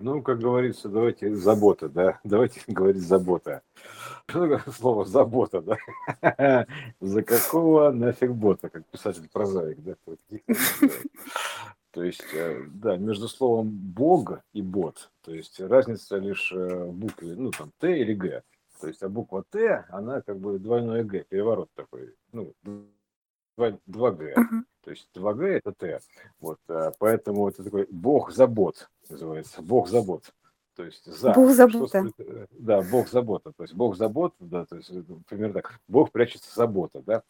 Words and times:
Ну, 0.00 0.22
как 0.22 0.38
говорится, 0.38 0.88
давайте 0.88 1.34
забота, 1.34 1.88
да, 1.88 2.18
давайте 2.24 2.62
говорить 2.66 3.02
забота. 3.02 3.62
Что 4.26 4.48
такое 4.48 4.72
слово 4.72 5.04
забота, 5.04 5.60
да? 5.60 6.66
За 7.00 7.22
какого 7.22 7.90
нафиг 7.90 8.30
бота, 8.30 8.70
как 8.70 8.86
писатель-прозаик, 8.86 9.78
да? 9.82 9.94
То 11.90 12.04
есть, 12.04 12.24
э, 12.32 12.64
да, 12.68 12.96
между 12.96 13.28
словом 13.28 13.68
«бог» 13.68 14.40
и 14.52 14.62
«бот», 14.62 15.10
то 15.22 15.34
есть 15.34 15.60
разница 15.60 16.18
лишь 16.18 16.52
э, 16.52 16.84
в 16.84 16.92
букве, 16.92 17.34
ну, 17.34 17.50
там, 17.50 17.72
«т» 17.80 17.98
или 17.98 18.14
«г». 18.14 18.42
То 18.80 18.86
есть, 18.86 19.02
а 19.02 19.08
буква 19.08 19.42
«т», 19.50 19.84
она 19.88 20.20
как 20.20 20.38
бы 20.38 20.60
двойное 20.60 21.02
«г», 21.02 21.24
переворот 21.28 21.68
такой, 21.74 22.14
ну, 22.30 22.54
2Г. 23.58 24.34
Uh-huh. 24.34 24.62
То 24.84 24.90
есть 24.90 25.08
2Г 25.14 25.44
это 25.46 25.72
Т. 25.72 26.00
Вот, 26.40 26.58
э, 26.68 26.92
поэтому 26.98 27.48
это 27.48 27.62
такой 27.62 27.86
бог 27.90 28.30
забот 28.32 28.88
называется. 29.08 29.62
Бог 29.62 29.88
забот. 29.88 30.32
То 30.76 30.84
есть 30.84 31.04
за. 31.04 31.32
Бог 31.32 31.50
забота. 31.50 32.08
Что, 32.08 32.46
да, 32.52 32.80
Бог 32.82 33.08
забота. 33.08 33.52
То 33.52 33.64
есть 33.64 33.74
Бог 33.74 33.96
забот, 33.96 34.34
да, 34.38 34.64
то 34.64 34.76
есть 34.76 34.90
примерно 35.26 35.54
так. 35.54 35.78
Бог 35.88 36.10
прячется 36.10 36.54
забота, 36.54 37.02
да. 37.04 37.22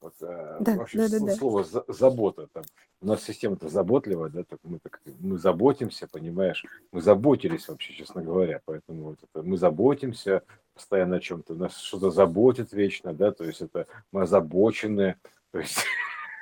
Вот, 0.00 0.14
э, 0.20 0.58
да, 0.60 0.76
вообще 0.76 1.08
да, 1.08 1.18
да, 1.18 1.34
слово 1.34 1.64
да. 1.72 1.82
забота 1.88 2.46
там. 2.52 2.62
У 3.00 3.06
нас 3.06 3.24
система-то 3.24 3.68
заботливая, 3.68 4.30
да, 4.30 4.44
так 4.44 4.60
мы 4.62 4.78
так 4.78 5.00
мы 5.18 5.38
заботимся, 5.38 6.06
понимаешь, 6.06 6.64
мы 6.92 7.00
заботились 7.00 7.66
вообще, 7.68 7.94
честно 7.94 8.22
говоря, 8.22 8.60
поэтому 8.64 9.02
вот 9.02 9.18
это, 9.22 9.42
мы 9.42 9.56
заботимся 9.56 10.42
постоянно 10.74 11.16
о 11.16 11.20
чем-то, 11.20 11.54
нас 11.54 11.76
что-то 11.78 12.10
заботит 12.10 12.72
вечно, 12.72 13.12
да, 13.12 13.32
то 13.32 13.44
есть 13.44 13.62
это 13.62 13.86
мы 14.12 14.22
озабочены, 14.22 15.16
то 15.52 15.58
есть 15.58 15.78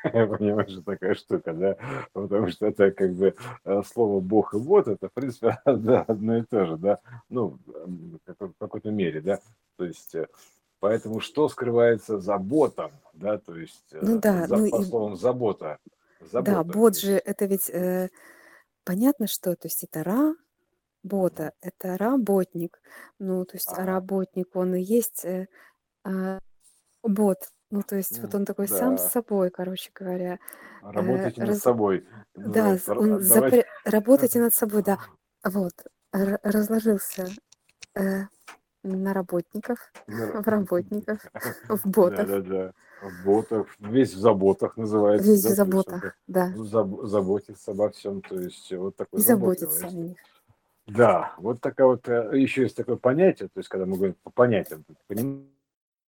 Понимаешь, 0.03 0.83
такая 0.85 1.15
штука, 1.15 1.53
да? 1.53 1.77
Потому 2.13 2.49
что 2.49 2.67
это 2.67 2.91
как 2.91 3.13
бы 3.13 3.35
э, 3.65 3.83
слово 3.83 4.21
Бог 4.21 4.55
и 4.55 4.57
вот, 4.57 4.89
это, 4.89 5.09
в 5.09 5.13
принципе, 5.13 5.59
да, 5.67 6.03
одно 6.03 6.39
и 6.39 6.43
то 6.43 6.65
же, 6.65 6.77
да? 6.79 7.01
Ну, 7.29 7.59
в 7.67 8.53
какой-то 8.59 8.91
мере, 8.91 9.21
да? 9.21 9.41
То 9.77 9.85
есть, 9.85 10.15
э, 10.15 10.27
поэтому 10.79 11.21
что 11.21 11.49
скрывается 11.49 12.19
за 12.19 12.39
ботом, 12.39 12.93
да? 13.13 13.39
То 13.39 13.57
есть, 13.57 13.93
э, 13.93 13.99
ну, 14.01 14.19
да, 14.19 14.47
за, 14.47 14.57
ну, 14.57 14.71
по 14.71 14.83
словам 14.83 15.17
забота. 15.17 15.79
забота. 16.21 16.51
Да, 16.51 16.65
бот 16.65 16.97
же, 16.97 17.13
это 17.13 17.45
ведь 17.45 17.69
э, 17.69 18.09
понятно, 18.85 19.27
что, 19.27 19.55
то 19.55 19.69
есть 19.69 19.85
это 19.85 20.03
ра, 20.03 20.35
бота, 21.03 21.53
это 21.61 21.99
работник. 21.99 22.81
Ну, 23.19 23.45
то 23.45 23.57
есть 23.57 23.69
а. 23.69 23.85
работник, 23.85 24.57
он 24.57 24.75
и 24.75 24.81
есть 24.81 25.25
э, 25.25 25.49
э, 26.07 26.39
бот. 27.03 27.51
Ну, 27.71 27.83
то 27.83 27.97
есть 27.97 28.19
вот 28.21 28.35
он 28.35 28.45
такой 28.45 28.67
сам 28.67 28.99
с 28.99 29.11
собой, 29.11 29.51
короче 29.51 29.91
говоря. 29.95 30.39
Э, 30.83 30.91
Работайте 30.91 31.41
над 31.41 31.51
раз... 31.51 31.59
собой. 31.61 32.07
Да, 32.35 32.77
он 32.89 33.21
запре... 33.21 33.65
работайте 33.85 34.41
над 34.41 34.55
собой, 34.55 34.83
да. 34.83 34.99
Вот, 35.45 35.73
Р- 36.13 36.41
разложился 36.43 37.29
э, 37.95 38.23
на 38.83 39.15
работников, 39.15 39.93
в 40.07 40.49
работников, 40.49 41.21
в 41.69 41.87
ботах. 41.89 42.29
Да, 42.29 42.41
да, 42.41 42.49
да. 42.49 42.73
В 43.03 43.25
ботах, 43.25 43.67
весь 43.79 44.13
в 44.13 44.19
заботах 44.19 44.77
называется. 44.77 45.31
Весь 45.31 45.43
да, 45.43 45.51
в 45.51 45.53
заботах, 45.53 46.19
да. 46.27 46.53
Заб- 46.55 47.07
заботиться 47.07 47.71
обо 47.71 47.91
всем, 47.91 48.21
то 48.21 48.35
есть 48.39 48.71
вот 48.73 48.97
такой 48.97 49.21
И 49.21 49.23
заботиться 49.23 49.87
о 49.87 49.91
них. 49.91 50.19
Да, 50.87 51.35
вот 51.39 51.61
такая 51.61 51.87
вот, 51.87 52.09
э, 52.09 52.31
еще 52.35 52.63
есть 52.63 52.77
такое 52.77 52.97
понятие, 52.97 53.49
то 53.49 53.59
есть 53.59 53.69
когда 53.69 53.87
мы 53.87 53.97
говорим 53.97 54.17
по 54.23 54.31
понятиям, 54.31 54.85
понимаете, 55.07 55.47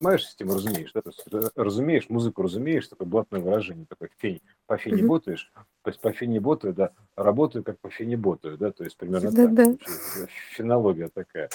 понимаешь 0.02 0.26
систему, 0.26 0.56
разумеешь, 0.56 0.92
да, 0.94 1.02
то 1.02 1.10
есть 1.10 1.24
э, 1.32 1.50
разумеешь, 1.56 2.10
музыку 2.10 2.42
разумеешь, 2.42 2.88
такое 2.88 3.08
блатное 3.08 3.40
выражение, 3.40 3.86
такое 3.88 4.10
фень, 4.18 4.42
по 4.66 4.78
фене 4.78 5.04
mm-hmm. 5.04 5.08
ботаешь, 5.08 5.52
то 5.84 5.90
есть 5.92 6.02
по 6.02 6.12
фене 6.12 6.40
ботаю, 6.40 6.74
да, 6.74 6.92
работаю 7.16 7.64
как 7.64 7.80
по 7.80 7.90
фене 7.92 8.18
ботаю, 8.18 8.58
да, 8.58 8.72
то 8.72 8.84
есть 8.84 8.98
примерно 8.98 9.32
да, 9.32 9.46
так, 9.46 9.54
да. 9.54 10.26
фенология 10.54 11.10
такая, 11.14 11.50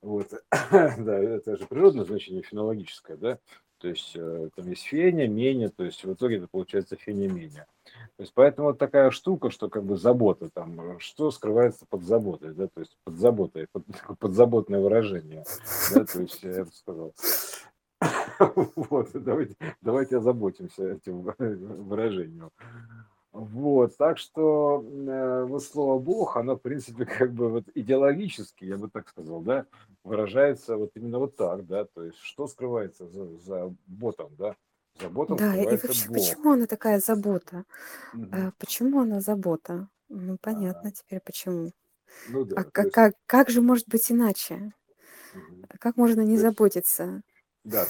вот, 0.00 0.28
да, 0.50 1.18
это 1.18 1.58
же 1.58 1.66
природное 1.66 2.06
значение 2.06 2.42
фенологическое, 2.42 3.18
да, 3.18 3.38
то 3.78 3.88
есть 3.88 4.12
э, 4.14 4.48
там 4.56 4.70
есть 4.70 4.84
феня, 4.84 5.28
меня, 5.28 5.68
то 5.68 5.84
есть 5.84 6.04
в 6.04 6.14
итоге 6.14 6.38
это 6.38 6.48
получается 6.50 6.96
феня-меня. 6.96 7.66
То 8.16 8.22
есть 8.22 8.32
поэтому 8.34 8.68
вот 8.68 8.78
такая 8.78 9.10
штука, 9.10 9.50
что 9.50 9.68
как 9.68 9.84
бы 9.84 9.98
забота 9.98 10.48
там, 10.48 10.98
что 11.00 11.30
скрывается 11.30 11.84
под 11.90 12.02
заботой, 12.02 12.54
да, 12.54 12.68
то 12.68 12.80
есть 12.80 12.96
под 13.04 13.16
заботой, 13.16 13.66
под, 13.70 13.84
подзаботное 14.18 14.80
выражение, 14.80 15.44
да, 15.94 16.06
то 16.06 16.22
есть 16.22 16.42
я 16.42 16.64
бы 16.64 16.72
сказал. 16.72 17.12
Вот, 18.76 19.10
давайте, 19.14 19.56
давайте 19.80 20.18
озаботимся 20.18 20.92
этим 20.92 21.22
выражением. 21.38 22.50
Вот, 23.32 23.96
так 23.96 24.18
что 24.18 24.80
э, 24.84 25.44
вот 25.44 25.62
слово 25.64 25.98
Бог, 25.98 26.36
оно, 26.36 26.56
в 26.56 26.62
принципе, 26.62 27.04
как 27.18 27.32
бы 27.32 27.48
вот 27.50 27.64
идеологически, 27.74 28.64
я 28.64 28.78
бы 28.78 28.88
так 28.88 29.08
сказал, 29.08 29.40
да, 29.40 29.66
выражается 30.04 30.76
вот 30.76 30.92
именно 30.94 31.18
вот 31.18 31.36
так, 31.36 31.66
да, 31.66 31.84
то 31.84 32.04
есть 32.04 32.18
что 32.18 32.46
скрывается 32.46 33.08
за, 33.08 33.26
за 33.38 33.74
ботом, 33.86 34.36
да, 34.38 34.56
за 35.00 35.08
ботом 35.08 35.38
Да, 35.38 35.56
и 35.56 35.64
вообще, 35.64 36.08
Бог. 36.08 36.14
почему 36.14 36.52
она 36.52 36.66
такая 36.66 37.00
забота? 37.00 37.64
А, 38.32 38.52
Почему 38.58 39.00
она 39.00 39.20
забота? 39.20 39.88
Ну, 40.08 40.36
А, 40.42 40.42
понятно 40.42 40.92
теперь 40.92 41.20
почему. 41.20 41.72
ну 42.26 42.44
А 42.54 42.64
да, 42.64 42.64
то 42.64 42.70
как, 42.72 42.86
есть, 42.86 42.94
как, 42.94 43.14
как 43.26 43.50
же 43.50 43.62
может 43.62 43.88
быть 43.88 44.10
иначе? 44.12 44.72
мгм. 45.32 45.66
Как 45.78 45.96
можно 45.96 46.22
не 46.22 46.36
есть, 46.36 46.42
заботиться? 46.42 47.22
да, 47.64 47.86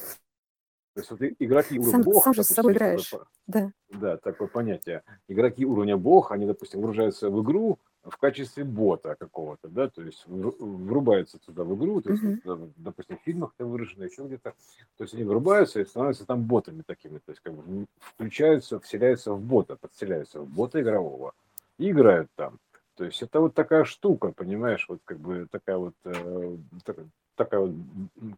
то 0.94 1.00
есть 1.00 1.10
вот 1.10 1.20
игроки 1.38 1.78
уровня 1.78 1.90
Сам, 1.90 2.02
Бог, 2.02 2.24
сам 2.24 2.34
же 2.34 2.44
с 2.44 2.48
собой 2.48 2.74
допустим, 2.74 2.96
такое, 3.08 3.26
играешь. 3.26 3.28
Да. 3.46 3.72
да, 3.90 4.16
такое 4.16 4.48
понятие. 4.48 5.02
Игроки 5.28 5.66
уровня 5.66 5.96
Бог, 5.96 6.30
они, 6.30 6.46
допустим, 6.46 6.80
выгружаются 6.80 7.30
в 7.30 7.42
игру 7.42 7.78
в 8.04 8.16
качестве 8.18 8.64
бота 8.64 9.16
какого-то, 9.18 9.68
да, 9.68 9.88
то 9.88 10.02
есть 10.02 10.24
вру- 10.26 10.54
врубаются 10.58 11.38
туда 11.38 11.64
в 11.64 11.74
игру, 11.74 12.02
то 12.02 12.10
есть, 12.10 12.22
Мгм. 12.22 12.40
вот, 12.44 12.58
да, 12.58 12.72
допустим, 12.76 13.18
в 13.18 13.22
фильмах 13.22 13.54
это 13.56 13.66
выражено, 13.66 14.04
еще 14.04 14.24
где-то, 14.24 14.54
то 14.96 15.04
есть 15.04 15.14
они 15.14 15.24
врубаются 15.24 15.80
и 15.80 15.84
становятся 15.84 16.26
там 16.26 16.42
ботами 16.42 16.82
такими, 16.86 17.18
то 17.18 17.30
есть 17.30 17.40
как 17.40 17.54
бы 17.54 17.86
включаются, 17.98 18.78
вселяются 18.78 19.32
в 19.32 19.40
бота, 19.40 19.76
подселяются 19.76 20.40
в 20.40 20.48
бота 20.48 20.82
игрового 20.82 21.32
и 21.78 21.90
играют 21.90 22.28
там. 22.36 22.58
То 22.96 23.04
есть 23.04 23.22
это 23.22 23.40
вот 23.40 23.54
такая 23.54 23.84
штука, 23.84 24.32
понимаешь, 24.32 24.86
вот 24.88 25.00
как 25.04 25.18
бы 25.18 25.48
такая 25.50 25.76
вот 25.76 25.94
э, 26.04 26.56
такая, 26.84 27.08
такая 27.34 27.60
вот 27.60 27.72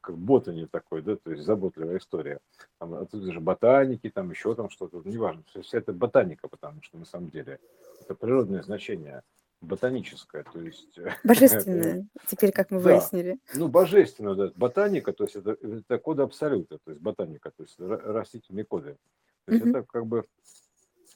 как 0.01 0.17
ботани 0.17 0.65
такой, 0.65 1.03
да, 1.03 1.17
то 1.17 1.31
есть 1.31 1.45
заботливая 1.45 1.99
история. 1.99 2.41
Там 2.79 2.95
отсюда 2.95 3.33
же 3.33 3.41
ботаники, 3.41 4.09
там 4.09 4.31
еще 4.31 4.55
там 4.55 4.71
что-то, 4.71 5.03
неважно, 5.05 5.43
все, 5.49 5.61
вся 5.61 5.79
это 5.79 5.93
ботаника, 5.93 6.49
потому 6.49 6.83
что 6.83 6.97
на 6.97 7.05
самом 7.05 7.29
деле 7.29 7.59
это 8.01 8.15
природное 8.15 8.63
значение 8.63 9.23
ботаническое, 9.61 10.45
то 10.45 10.61
есть 10.61 10.99
Божественное, 11.25 12.07
теперь 12.27 12.53
как 12.53 12.71
мы 12.71 12.81
да, 12.81 12.95
выяснили. 12.95 13.39
ну 13.53 13.69
божественно, 13.69 14.35
да, 14.35 14.53
ботаника, 14.57 15.13
то 15.13 15.25
есть 15.25 15.37
это, 15.37 15.51
это 15.61 15.99
коды 15.99 16.23
абсолюта, 16.23 16.79
то 16.83 16.93
есть 16.93 17.03
ботаника, 17.03 17.51
то 17.51 17.63
есть 17.63 17.79
ра- 17.79 18.01
растительные 18.01 18.65
коды. 18.65 18.97
То 19.45 19.53
есть 19.53 19.61
Мгм. 19.65 19.77
это 19.77 19.87
как 19.87 20.07
бы, 20.07 20.25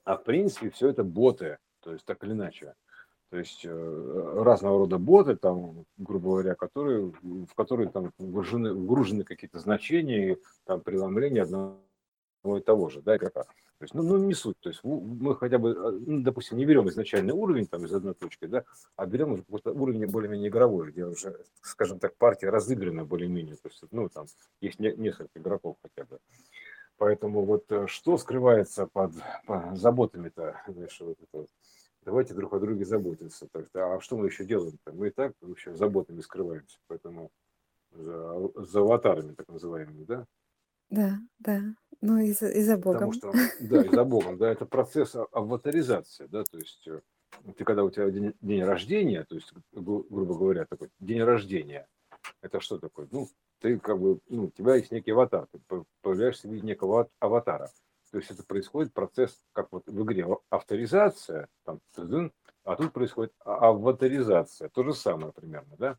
а 0.04 0.16
в 0.16 0.24
принципе 0.24 0.68
все 0.70 0.90
это 0.90 1.04
боты, 1.04 1.56
то 1.80 1.92
есть 1.92 2.04
так 2.04 2.22
или 2.22 2.32
иначе. 2.32 2.74
То 3.30 3.38
есть 3.38 3.64
э, 3.64 4.42
разного 4.42 4.80
рода 4.80 4.98
боты, 4.98 5.36
там, 5.36 5.84
грубо 5.98 6.30
говоря, 6.30 6.54
которые, 6.56 7.12
в 7.22 7.54
которые 7.54 7.88
там 7.88 8.12
вгружены, 8.18 8.74
вгружены 8.74 9.22
какие-то 9.22 9.60
значения, 9.60 10.36
там, 10.64 10.80
преломления 10.80 11.44
одного 11.44 11.78
и 12.58 12.60
того 12.60 12.88
же, 12.88 13.02
да, 13.02 13.16
игрока. 13.16 13.44
То 13.44 13.84
есть, 13.84 13.94
ну, 13.94 14.02
ну, 14.02 14.18
не 14.18 14.34
суть. 14.34 14.58
То 14.60 14.68
есть 14.68 14.80
в- 14.82 15.22
мы 15.22 15.36
хотя 15.36 15.58
бы, 15.58 15.70
э, 15.70 15.90
ну, 16.06 16.22
допустим, 16.22 16.58
не 16.58 16.66
берем 16.66 16.88
изначальный 16.88 17.32
уровень 17.32 17.66
там 17.66 17.84
из 17.84 17.94
одной 17.94 18.14
точки, 18.14 18.46
да, 18.46 18.64
а 18.96 19.06
берем 19.06 19.32
уже 19.32 19.42
какой-то 19.44 19.72
уровень 19.72 20.06
более-менее 20.06 20.48
игровой, 20.48 20.90
где 20.90 21.06
уже, 21.06 21.40
скажем 21.62 22.00
так, 22.00 22.16
партия 22.16 22.50
разыграна 22.50 23.04
более-менее. 23.04 23.54
То 23.54 23.68
есть, 23.68 23.84
ну, 23.92 24.08
там 24.08 24.26
есть 24.60 24.80
не- 24.80 24.96
несколько 24.96 25.38
игроков 25.38 25.76
хотя 25.82 26.04
бы. 26.04 26.18
Поэтому 26.98 27.44
вот 27.44 27.70
э, 27.70 27.86
что 27.86 28.18
скрывается 28.18 28.86
под, 28.86 29.12
по 29.46 29.70
заботами-то, 29.74 30.60
знаешь, 30.66 31.00
вот 31.00 31.16
это. 31.32 31.46
Давайте 32.02 32.34
друг 32.34 32.52
о 32.54 32.60
друге 32.60 32.84
заботиться. 32.84 33.46
Так, 33.52 33.68
а 33.74 34.00
что 34.00 34.16
мы 34.16 34.26
еще 34.26 34.44
делаем-то? 34.44 34.92
Мы 34.92 35.08
и 35.08 35.10
так 35.10 35.32
вообще 35.40 35.74
заботами 35.74 36.20
скрываемся, 36.20 36.78
поэтому 36.86 37.30
за, 37.92 38.50
за 38.56 38.80
аватарами 38.80 39.34
так 39.34 39.48
называемыми, 39.48 40.04
да? 40.04 40.26
Да, 40.88 41.18
да. 41.38 41.60
Ну 42.00 42.18
и 42.18 42.32
за, 42.32 42.48
и 42.48 42.62
за 42.62 42.76
Потому 42.78 43.12
Богом. 43.12 43.12
что, 43.12 43.32
да, 43.60 43.84
и 43.84 43.88
за 43.90 44.04
Богом, 44.04 44.38
да, 44.38 44.50
это 44.50 44.64
процесс 44.64 45.14
а- 45.14 45.26
аватаризации, 45.32 46.26
да, 46.26 46.44
то 46.44 46.56
есть 46.58 46.88
э, 46.88 47.02
ты 47.56 47.64
когда 47.64 47.84
у 47.84 47.90
тебя 47.90 48.10
день, 48.10 48.34
день 48.40 48.64
рождения, 48.64 49.24
то 49.24 49.34
есть, 49.34 49.52
гру- 49.72 50.06
грубо 50.08 50.34
говоря, 50.34 50.64
такой 50.64 50.88
день 50.98 51.22
рождения, 51.22 51.86
это 52.40 52.60
что 52.60 52.78
такое? 52.78 53.06
Ну, 53.12 53.28
ты 53.60 53.78
как 53.78 54.00
бы, 54.00 54.20
ну, 54.28 54.44
у 54.46 54.50
тебя 54.50 54.76
есть 54.76 54.90
некий 54.90 55.10
аватар, 55.10 55.46
ты 55.52 55.58
по- 55.68 55.84
появляешься 56.00 56.48
в 56.48 56.52
виде 56.52 56.66
некого 56.66 57.02
ава- 57.02 57.10
аватара. 57.18 57.70
То 58.10 58.18
есть 58.18 58.30
это 58.30 58.44
происходит 58.44 58.92
процесс, 58.92 59.40
как 59.52 59.68
вот 59.70 59.86
в 59.86 60.02
игре 60.02 60.26
авторизация, 60.48 61.48
там, 61.64 61.80
а 62.64 62.76
тут 62.76 62.92
происходит 62.92 63.32
а- 63.44 63.68
аватаризация, 63.68 64.68
то 64.68 64.82
же 64.82 64.92
самое 64.94 65.32
примерно, 65.32 65.76
да? 65.78 65.98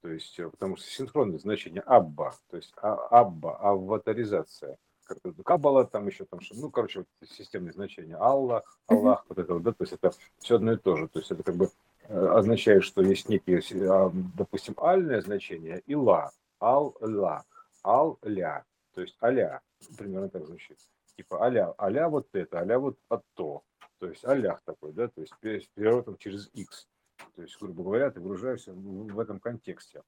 То 0.00 0.08
есть, 0.08 0.38
э, 0.38 0.48
потому 0.48 0.76
что 0.76 0.86
синхронное 0.86 1.38
значение 1.38 1.82
абба, 1.82 2.34
то 2.48 2.56
есть 2.56 2.72
а- 2.76 3.08
абба, 3.20 3.56
аватаризация. 3.56 4.78
Как 5.04 5.18
это, 5.24 5.42
Каббала, 5.42 5.86
там 5.86 6.06
еще 6.06 6.26
там, 6.26 6.40
что- 6.40 6.54
ну, 6.54 6.70
короче, 6.70 7.00
вот 7.00 7.28
системные 7.28 7.72
значения. 7.72 8.14
Аллах. 8.16 8.78
Аллах, 8.86 9.24
вот 9.28 9.38
это 9.38 9.54
вот, 9.54 9.62
да, 9.62 9.72
то 9.72 9.82
есть 9.82 9.94
это 9.94 10.12
все 10.38 10.56
одно 10.56 10.72
и 10.72 10.76
то 10.76 10.96
же. 10.96 11.08
То 11.08 11.18
есть 11.18 11.30
это 11.30 11.42
как 11.42 11.56
бы 11.56 11.70
означает, 12.08 12.84
что 12.84 13.02
есть 13.02 13.28
некие, 13.28 13.60
а, 13.90 14.10
допустим, 14.36 14.74
альное 14.78 15.20
значение 15.20 15.82
и 15.86 15.94
ла, 15.94 16.30
ал-ла, 16.60 17.44
ал-ля, 17.84 18.64
то 18.94 19.00
есть 19.00 19.16
аля, 19.22 19.60
примерно 19.96 20.28
так 20.28 20.46
звучит. 20.46 20.78
Типа 21.18 21.42
аля, 21.42 21.74
аля 21.80 22.08
вот 22.08 22.28
это, 22.32 22.60
аля 22.60 22.78
вот 22.78 22.96
от 23.08 23.24
то, 23.34 23.64
то 23.98 24.08
есть 24.08 24.24
алях 24.24 24.62
такой, 24.62 24.92
да, 24.92 25.08
то 25.08 25.20
есть 25.20 25.34
переворотом 25.74 26.16
через 26.16 26.48
x. 26.54 26.86
То 27.34 27.42
есть, 27.42 27.60
грубо 27.60 27.82
говоря, 27.82 28.12
ты 28.12 28.20
выгружаешься 28.20 28.72
в 28.72 29.18
этом 29.18 29.40
контексте. 29.40 30.04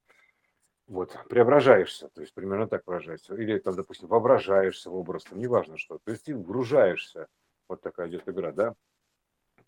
Вот, 0.86 1.16
преображаешься, 1.28 2.10
то 2.10 2.20
есть 2.20 2.32
примерно 2.32 2.68
так 2.68 2.86
выражается. 2.86 3.34
Или 3.34 3.58
там, 3.58 3.74
допустим, 3.74 4.06
воображаешься 4.06 4.88
в 4.88 4.94
образ, 4.94 5.24
там, 5.24 5.40
неважно 5.40 5.78
что. 5.78 5.98
То 5.98 6.12
есть 6.12 6.22
ты 6.22 6.36
вгружаешься, 6.36 7.26
вот 7.68 7.80
такая 7.80 8.08
идет 8.08 8.28
игра, 8.28 8.52
да, 8.52 8.76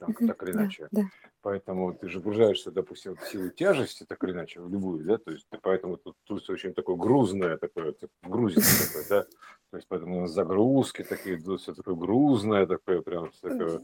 там, 0.07 0.29
так 0.29 0.43
или 0.43 0.53
иначе. 0.53 0.89
Да, 0.91 1.03
да. 1.03 1.09
Поэтому 1.43 1.93
ты 1.93 2.09
же 2.09 2.21
вгружаешься, 2.21 2.71
допустим, 2.71 3.17
в 3.17 3.27
силу 3.27 3.51
тяжести, 3.51 4.05
так 4.05 4.23
или 4.25 4.33
иначе, 4.33 4.61
в 4.61 4.71
любую, 4.71 5.05
да, 5.05 5.19
то 5.19 5.33
есть 5.33 5.47
ты 5.49 5.59
поэтому 5.61 5.97
тут, 5.97 6.17
тут 6.25 6.49
очень 6.49 6.73
такое 6.73 6.97
грузное, 6.97 7.57
такое, 7.57 7.95
грузится 8.23 8.87
такое, 8.87 9.05
да, 9.09 9.27
то 9.71 9.77
есть 9.77 9.89
поэтому 9.89 10.27
загрузки 10.29 11.03
такие, 11.03 11.39
все 11.59 11.75
такое 11.75 11.95
грузное, 11.95 12.67
такое 12.67 13.03
прям 13.03 13.31
такое, 13.41 13.81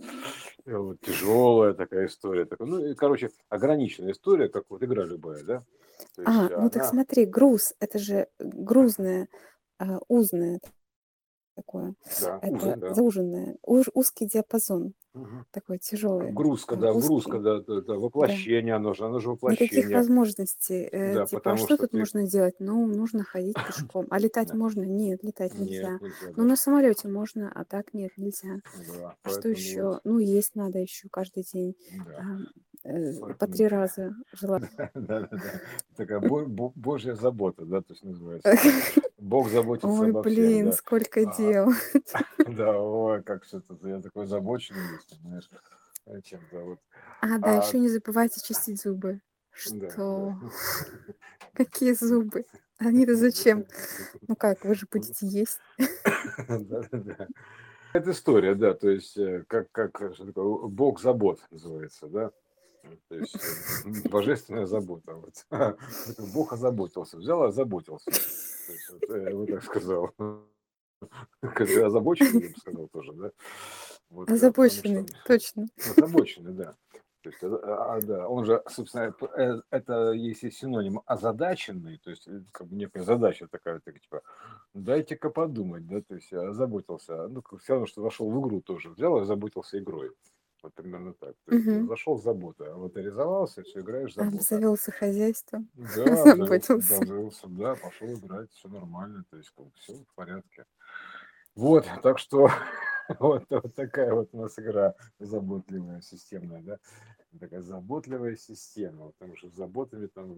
э, 0.66 0.76
вот, 0.76 1.00
тяжелая 1.00 1.74
такая 1.74 2.06
история, 2.06 2.44
такая, 2.44 2.68
ну, 2.68 2.84
и, 2.84 2.94
короче, 2.94 3.30
ограниченная 3.48 4.12
история, 4.12 4.48
как 4.48 4.64
вот 4.68 4.82
игра 4.82 5.04
любая, 5.04 5.42
да, 5.42 5.64
то 6.14 6.22
есть, 6.22 6.26
а, 6.26 6.60
ну 6.60 6.70
так 6.70 6.84
смотри, 6.84 7.26
груз, 7.26 7.74
это 7.80 7.98
же 7.98 8.28
грузное, 8.38 9.28
а, 9.78 9.98
узное 10.06 10.60
такое. 11.58 11.94
Да, 12.20 12.38
это 12.40 12.54
узен, 12.56 12.80
да. 12.80 12.94
зауженное, 12.94 13.56
уж, 13.62 13.86
узкий 13.94 14.26
диапазон, 14.26 14.94
Угу. 15.14 15.26
такой 15.50 15.78
тяжелый, 15.78 16.30
Грузка, 16.30 16.76
да, 16.76 16.92
узкий. 16.92 17.08
грузка, 17.08 17.38
да, 17.40 17.58
да, 17.60 17.74
да, 17.76 17.80
Да. 17.80 17.94
воплощение, 17.94 18.74
оно 18.74 18.94
же, 18.94 19.04
оно 19.06 19.18
же 19.18 19.30
Никаких 19.30 19.42
воплощение, 19.58 19.96
возможностей. 19.96 20.88
э, 20.92 21.14
да, 21.14 21.26
типа, 21.26 21.38
а 21.38 21.40
потому 21.40 21.56
что 21.56 21.66
что 21.66 21.76
тут 21.78 21.90
ты, 21.90 21.98
можно 21.98 22.26
делать? 22.26 22.54
Ну, 22.60 22.86
нужно 22.86 23.24
ходить 23.24 23.56
пешком. 23.66 24.06
А 24.10 24.18
летать 24.20 24.48
да, 24.48 24.54
можно? 24.54 24.82
Нет, 24.82 25.24
летать 25.24 25.54
нет, 25.54 25.60
нельзя. 25.68 25.98
нельзя, 26.00 26.26
Ну, 26.28 26.32
да, 26.36 26.42
на 26.44 26.56
самолете 26.56 27.08
можно, 27.08 27.50
а 27.52 27.64
так 27.64 27.92
нет, 27.94 28.12
нельзя. 28.16 28.60
да, 28.86 29.16
А 29.24 29.28
что 29.30 29.48
еще? 29.48 29.82
вот, 29.88 30.00
Ну, 30.04 30.18
есть 30.20 30.54
надо 30.54 30.78
еще 30.78 31.08
каждый 31.10 31.42
день. 31.52 31.74
да, 32.06 32.24
а, 32.84 32.88
э, 32.88 33.34
По 33.34 33.46
три 33.48 33.66
раза 33.66 34.14
желательно. 34.32 34.90
да, 34.94 35.20
да, 35.20 35.28
да, 35.32 35.38
такая 35.96 36.20
бо- 36.20 36.46
бо- 36.46 36.72
божья 36.76 37.14
забота, 37.14 37.64
да, 37.64 37.80
то 37.80 37.92
есть 37.92 38.04
называется. 38.04 38.48
Бог 39.18 39.50
заботится 39.50 39.88
Ой, 39.88 40.10
обо 40.10 40.22
всех, 40.22 40.34
блин, 40.34 40.66
да, 40.66 40.72
сколько 40.72 41.20
а, 41.20 41.36
дел. 41.36 41.72
да, 42.46 42.80
ой, 42.80 43.22
как 43.24 43.44
что-то, 43.44 43.76
я 43.88 44.00
такой 44.00 44.24
озабоченный, 44.24 44.80
знаешь, 45.20 45.50
э, 46.06 46.20
чем-то 46.22 46.60
вот, 46.60 46.78
А, 47.20 47.38
да, 47.38 47.60
а, 47.60 47.64
еще 47.64 47.80
не 47.80 47.88
забывайте 47.88 48.40
чистить 48.40 48.80
зубы. 48.80 49.20
да, 49.72 49.90
Что? 49.90 50.38
да, 50.40 51.14
Какие 51.52 51.94
зубы? 51.94 52.44
Они-то 52.78 53.16
зачем? 53.16 53.66
Ну 54.28 54.36
как, 54.36 54.64
вы 54.64 54.76
же 54.76 54.86
будете 54.90 55.26
есть. 55.26 55.58
да, 56.48 56.82
да, 56.90 56.98
да. 56.98 57.28
Это 57.92 58.12
история, 58.12 58.54
да, 58.54 58.74
то 58.74 58.88
есть 58.88 59.16
э, 59.16 59.44
как, 59.48 59.72
как 59.72 59.98
такое, 59.98 60.68
Бог 60.68 61.00
забот 61.00 61.40
называется, 61.50 62.06
да, 62.06 62.30
то 63.08 63.14
есть 63.16 63.36
э, 63.84 64.08
божественная 64.08 64.66
забота. 64.66 65.14
Вот. 65.14 65.46
Бог 66.34 66.52
озаботился, 66.52 67.16
взял 67.16 67.44
и 67.44 67.48
озаботился. 67.48 68.10
То 68.10 68.72
есть, 68.72 68.90
вот, 68.90 69.02
я 69.08 69.36
бы 69.36 69.46
так 69.46 69.64
сказал. 69.64 70.14
Когда 71.40 71.86
озабоченный, 71.86 72.42
я 72.42 72.48
бы 72.50 72.56
сказал 72.58 72.88
тоже, 72.88 73.12
да. 73.12 73.30
Вот, 74.10 74.30
э, 74.30 74.34
Озабоченный, 74.34 75.06
что 75.06 75.24
точно. 75.26 75.66
озабоченный, 75.96 76.52
да. 76.52 76.76
То 77.22 77.30
есть, 77.30 77.42
э, 77.42 77.48
а, 77.48 78.00
да, 78.00 78.28
он 78.28 78.44
же, 78.44 78.62
собственно, 78.68 79.14
э, 79.36 79.60
это 79.70 80.12
если 80.12 80.50
синоним 80.50 81.02
озадаченный, 81.04 81.98
то 81.98 82.10
есть 82.10 82.28
э, 82.28 82.42
как 82.52 82.68
бы 82.68 82.76
некая 82.76 83.02
задача 83.02 83.48
такая, 83.48 83.80
так, 83.80 84.00
типа, 84.00 84.22
дайте-ка 84.72 85.28
подумать, 85.30 85.86
да, 85.86 86.00
то 86.00 86.14
есть 86.14 86.32
озаботился, 86.32 87.28
ну, 87.28 87.42
как 87.42 87.60
все 87.60 87.72
равно, 87.74 87.86
что 87.86 88.02
вошел 88.02 88.30
в 88.30 88.40
игру 88.40 88.60
тоже, 88.62 88.90
взял 88.90 89.18
и 89.18 89.22
озаботился 89.22 89.78
игрой. 89.78 90.12
Вот 90.62 90.74
примерно 90.74 91.14
так. 91.14 91.36
То 91.44 91.52
есть 91.52 91.66
Мгм. 91.66 91.88
зашел 91.88 92.18
с 92.18 92.22
заботой, 92.24 92.68
авторизовался, 92.72 93.62
все, 93.62 93.80
играешь 93.80 94.14
забота. 94.14 94.60
Обзавелся 94.60 94.92
хозяйством, 94.92 95.70
Да, 95.74 96.32
заботился. 96.36 97.04
обзавелся, 97.04 97.46
да, 97.48 97.76
пошел 97.76 98.18
играть, 98.18 98.50
все 98.52 98.68
нормально, 98.68 99.24
то 99.30 99.36
есть 99.36 99.50
как 99.50 99.66
бы 99.66 99.72
все 99.76 99.94
в 99.94 100.14
порядке. 100.14 100.64
Вот, 101.56 101.86
так 102.02 102.18
что 102.18 102.50
вот, 103.20 103.46
вот 103.50 103.74
такая 103.74 104.14
вот 104.14 104.30
у 104.32 104.38
нас 104.42 104.58
игра 104.58 104.94
заботливая, 105.18 106.00
системная, 106.02 106.62
да, 106.62 106.78
такая 107.38 107.60
заботливая 107.62 108.36
система, 108.36 109.12
потому 109.12 109.36
что 109.36 109.50
с 109.50 109.54
заботами 109.54 110.06
там 110.08 110.34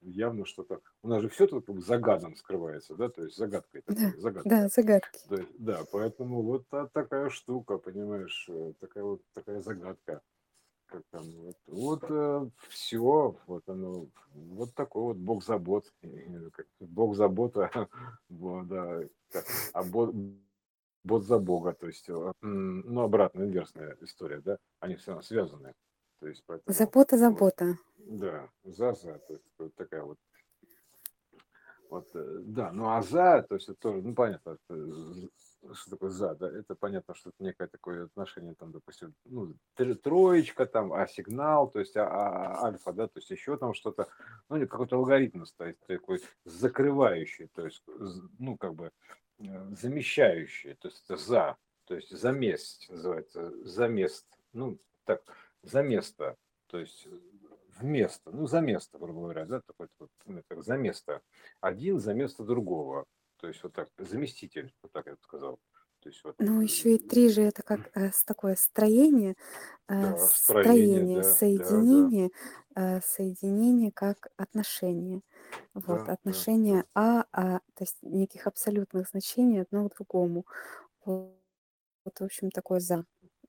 явно 0.00 0.44
что-то, 0.44 0.80
у 1.02 1.08
нас 1.08 1.22
же 1.22 1.28
все 1.28 1.46
тут 1.46 1.66
как 1.66 1.74
бы 1.74 1.80
за 1.80 1.98
гадом 1.98 2.36
скрывается, 2.36 2.94
да, 2.94 3.08
то 3.08 3.24
есть 3.24 3.36
загадкой 3.36 3.82
Да, 3.86 3.94
такой, 3.94 4.20
загадка. 4.20 4.48
да, 4.48 4.68
загадки. 4.68 5.20
Есть, 5.30 5.58
да, 5.58 5.84
поэтому 5.92 6.42
вот 6.42 6.68
та- 6.68 6.86
такая 6.88 7.30
штука, 7.30 7.78
понимаешь, 7.78 8.46
э, 8.48 8.72
такая 8.80 9.04
вот 9.04 9.22
такая 9.34 9.60
загадка, 9.60 10.22
как 10.86 11.02
там, 11.10 11.24
вот, 11.32 11.56
вот 11.66 12.52
все, 12.68 13.36
вот 13.46 13.68
оно, 13.68 14.08
вот 14.34 14.74
такой 14.74 15.02
вот 15.02 15.16
Бог 15.16 15.44
забот, 15.44 15.92
э, 16.02 16.50
Бог 16.80 17.14
забота, 17.16 17.88
да, 18.28 19.02
а 19.72 19.82
бот, 19.84 20.14
бот 21.04 21.24
за 21.24 21.38
Бога, 21.38 21.72
то 21.74 21.86
есть, 21.86 22.08
э, 22.08 22.32
ну, 22.40 23.00
обратно, 23.02 23.42
инверсная 23.42 23.96
история, 24.00 24.40
да, 24.40 24.58
они 24.80 24.96
все 24.96 25.10
равно 25.10 25.22
связаны, 25.22 25.74
то 26.20 26.26
есть, 26.28 26.42
поэтому, 26.46 26.74
Забота, 26.74 27.16
вот, 27.16 27.20
забота. 27.20 27.78
да, 27.98 28.48
за-за, 28.64 29.18
то 29.18 29.32
есть, 29.34 29.44
вот 29.58 29.74
такая 29.74 30.02
вот 30.02 30.18
вот, 31.90 32.06
э, 32.14 32.38
да, 32.42 32.70
ну 32.72 32.90
а 32.90 33.00
за, 33.02 33.42
то 33.48 33.54
есть 33.54 33.66
это 33.68 33.78
тоже, 33.80 34.02
ну 34.02 34.14
понятно, 34.14 34.58
з- 34.68 35.30
что 35.72 35.90
такое 35.90 36.10
за, 36.10 36.34
да, 36.34 36.50
это 36.50 36.74
понятно, 36.74 37.14
что 37.14 37.30
это 37.30 37.42
некое 37.42 37.66
такое 37.66 38.04
отношение, 38.04 38.54
там, 38.54 38.72
допустим, 38.72 39.14
ну, 39.24 39.54
тр- 39.74 39.94
троечка, 39.94 40.66
там, 40.66 40.92
а 40.92 41.06
сигнал, 41.06 41.70
то 41.70 41.78
есть 41.80 41.96
а, 41.96 42.06
а- 42.06 42.58
а- 42.60 42.66
альфа, 42.66 42.92
да, 42.92 43.06
то 43.06 43.18
есть 43.18 43.30
еще 43.30 43.56
там 43.56 43.72
что-то, 43.72 44.06
ну, 44.50 44.60
какой-то 44.68 44.96
алгоритм 44.96 45.44
стоит 45.46 45.78
такой 45.86 46.20
закрывающий, 46.44 47.48
то 47.54 47.64
есть, 47.64 47.82
ну, 48.38 48.58
как 48.58 48.74
бы 48.74 48.90
э, 49.38 49.74
замещающий, 49.74 50.74
то 50.74 50.88
есть 50.88 51.02
это 51.06 51.16
за, 51.16 51.56
то 51.86 51.94
есть 51.94 52.10
заместь 52.10 52.90
называется, 52.90 53.50
замест, 53.66 54.26
ну, 54.52 54.78
так, 55.04 55.22
за 55.62 55.82
место, 55.82 56.36
то 56.66 56.78
есть 56.78 57.06
вместо, 57.78 58.30
ну, 58.30 58.46
за 58.46 58.60
место, 58.60 58.98
грубо 58.98 59.20
говоря, 59.22 59.46
да, 59.46 59.60
такой 59.60 59.88
вот, 59.98 60.10
ну, 60.26 60.42
так, 60.48 60.62
за 60.62 60.76
место. 60.76 61.22
Один 61.60 61.98
за 62.00 62.14
место 62.14 62.44
другого. 62.44 63.04
То 63.36 63.48
есть 63.48 63.62
вот 63.62 63.72
так, 63.72 63.88
заместитель, 63.98 64.72
вот 64.82 64.92
так 64.92 65.06
я 65.06 65.12
бы 65.12 65.18
сказал. 65.22 65.58
То 66.00 66.08
есть 66.08 66.22
вот, 66.24 66.36
Ну, 66.40 66.60
э, 66.60 66.64
еще 66.64 66.94
и 66.94 66.98
три 66.98 67.28
же 67.28 67.42
это 67.42 67.62
как 67.62 67.90
э, 67.96 68.10
такое 68.26 68.54
строение, 68.56 69.34
э, 69.88 69.94
да, 70.02 70.16
строение, 70.16 71.22
строение, 71.22 71.22
да, 71.22 71.22
да, 71.24 71.28
да, 71.30 71.34
соединение, 71.38 72.30
э, 72.76 73.00
соединение 73.00 73.90
как 73.92 74.28
отношение. 74.36 75.22
Вот, 75.74 76.04
да, 76.04 76.04
да, 76.04 76.12
отношение 76.12 76.84
да, 76.84 76.88
А, 76.94 77.24
а, 77.32 77.58
то 77.74 77.84
есть 77.84 77.98
неких 78.02 78.46
абсолютных 78.46 79.08
значений 79.08 79.62
одно 79.62 79.88
к 79.88 79.94
другому. 79.96 80.46
Вот, 81.04 81.34
вот, 82.04 82.20
в 82.20 82.24
общем, 82.24 82.50
такое 82.50 82.80
за. 82.80 83.04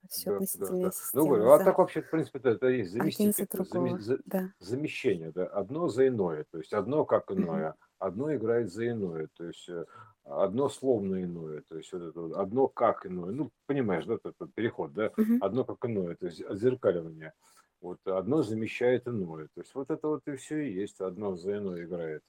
Все 0.10 0.32
да, 0.32 0.36
да, 0.36 0.36
относительная 0.36 0.92
да. 0.92 0.98
Ну, 1.14 1.26
говорю, 1.28 1.44
система 1.44 1.54
а 1.54 1.58
за. 1.58 1.64
так 1.66 1.78
вообще, 1.78 2.02
в 2.02 2.10
принципе, 2.10 2.40
это, 2.40 2.50
это 2.50 2.68
есть 2.68 2.92
за 2.92 2.98
заместитель, 3.00 3.46
заме- 3.62 4.00
за- 4.00 4.20
Да. 4.26 4.50
замещение, 4.60 5.32
да, 5.32 5.46
одно 5.46 5.88
за 5.88 6.08
иное, 6.08 6.46
то 6.52 6.58
есть 6.58 6.74
одно 6.74 7.06
как 7.06 7.32
иное, 7.32 7.76
одно 8.00 8.34
играет 8.36 8.72
за 8.72 8.88
иное, 8.90 9.30
то 9.38 9.46
есть 9.46 9.70
э, 9.70 9.86
одно 10.24 10.68
словно 10.70 11.24
иное, 11.24 11.62
то 11.68 11.78
есть 11.78 11.94
вот 11.94 12.02
это 12.02 12.42
одно 12.42 12.68
как 12.68 13.06
иное, 13.06 13.32
ну, 13.32 13.52
понимаешь, 13.68 14.06
да, 14.06 14.16
этот, 14.16 14.36
этот 14.36 14.54
переход, 14.56 14.94
да, 14.94 15.12
Мгм. 15.18 15.38
одно 15.42 15.64
как 15.64 15.78
иное, 15.86 16.16
то 16.16 16.26
есть 16.26 16.42
отзеркаливание, 16.42 17.34
вот 17.82 18.00
одно 18.06 18.42
замещает 18.42 19.08
иное, 19.08 19.46
то 19.54 19.62
есть 19.62 19.74
вот 19.76 19.92
это 19.92 20.08
вот 20.08 20.28
и 20.28 20.36
все 20.36 20.60
и 20.68 20.74
есть, 20.74 21.00
одно 21.02 21.36
за 21.36 21.58
иное 21.58 21.84
играет. 21.86 22.24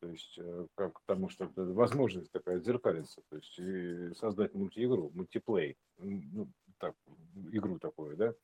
То 0.00 0.08
есть, 0.08 0.38
э, 0.38 0.66
как, 0.76 0.98
потому 1.06 1.28
что 1.28 1.44
это 1.44 1.62
возможность 1.62 2.32
такая 2.32 2.58
зеркалиться, 2.58 3.20
то 3.28 3.36
есть 3.36 3.58
и 3.58 4.14
создать 4.14 4.54
мультиигру, 4.54 5.10
мультиплей, 5.14 5.76
ну, 5.98 6.48
так, 6.80 6.94
игру 7.52 7.78
такую, 7.78 8.16
да, 8.16 8.34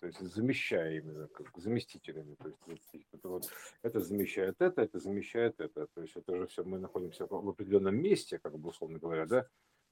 то 0.00 0.06
есть 0.06 0.18
замещая 0.20 0.98
именно, 0.98 1.28
как 1.28 1.56
заместителями, 1.56 2.34
то 2.34 2.48
есть 2.48 3.06
это, 3.12 3.28
вот, 3.28 3.44
это 3.82 4.00
замещает 4.00 4.56
это, 4.60 4.82
это 4.82 4.98
замещает 4.98 5.60
это, 5.60 5.86
то 5.86 6.02
есть 6.02 6.16
это 6.16 6.36
же 6.36 6.46
все, 6.46 6.64
мы 6.64 6.78
находимся 6.78 7.26
в 7.26 7.48
определенном 7.48 7.96
месте, 7.96 8.38
как 8.38 8.58
бы 8.58 8.70
условно 8.70 8.98
говоря, 8.98 9.26
да, 9.26 9.46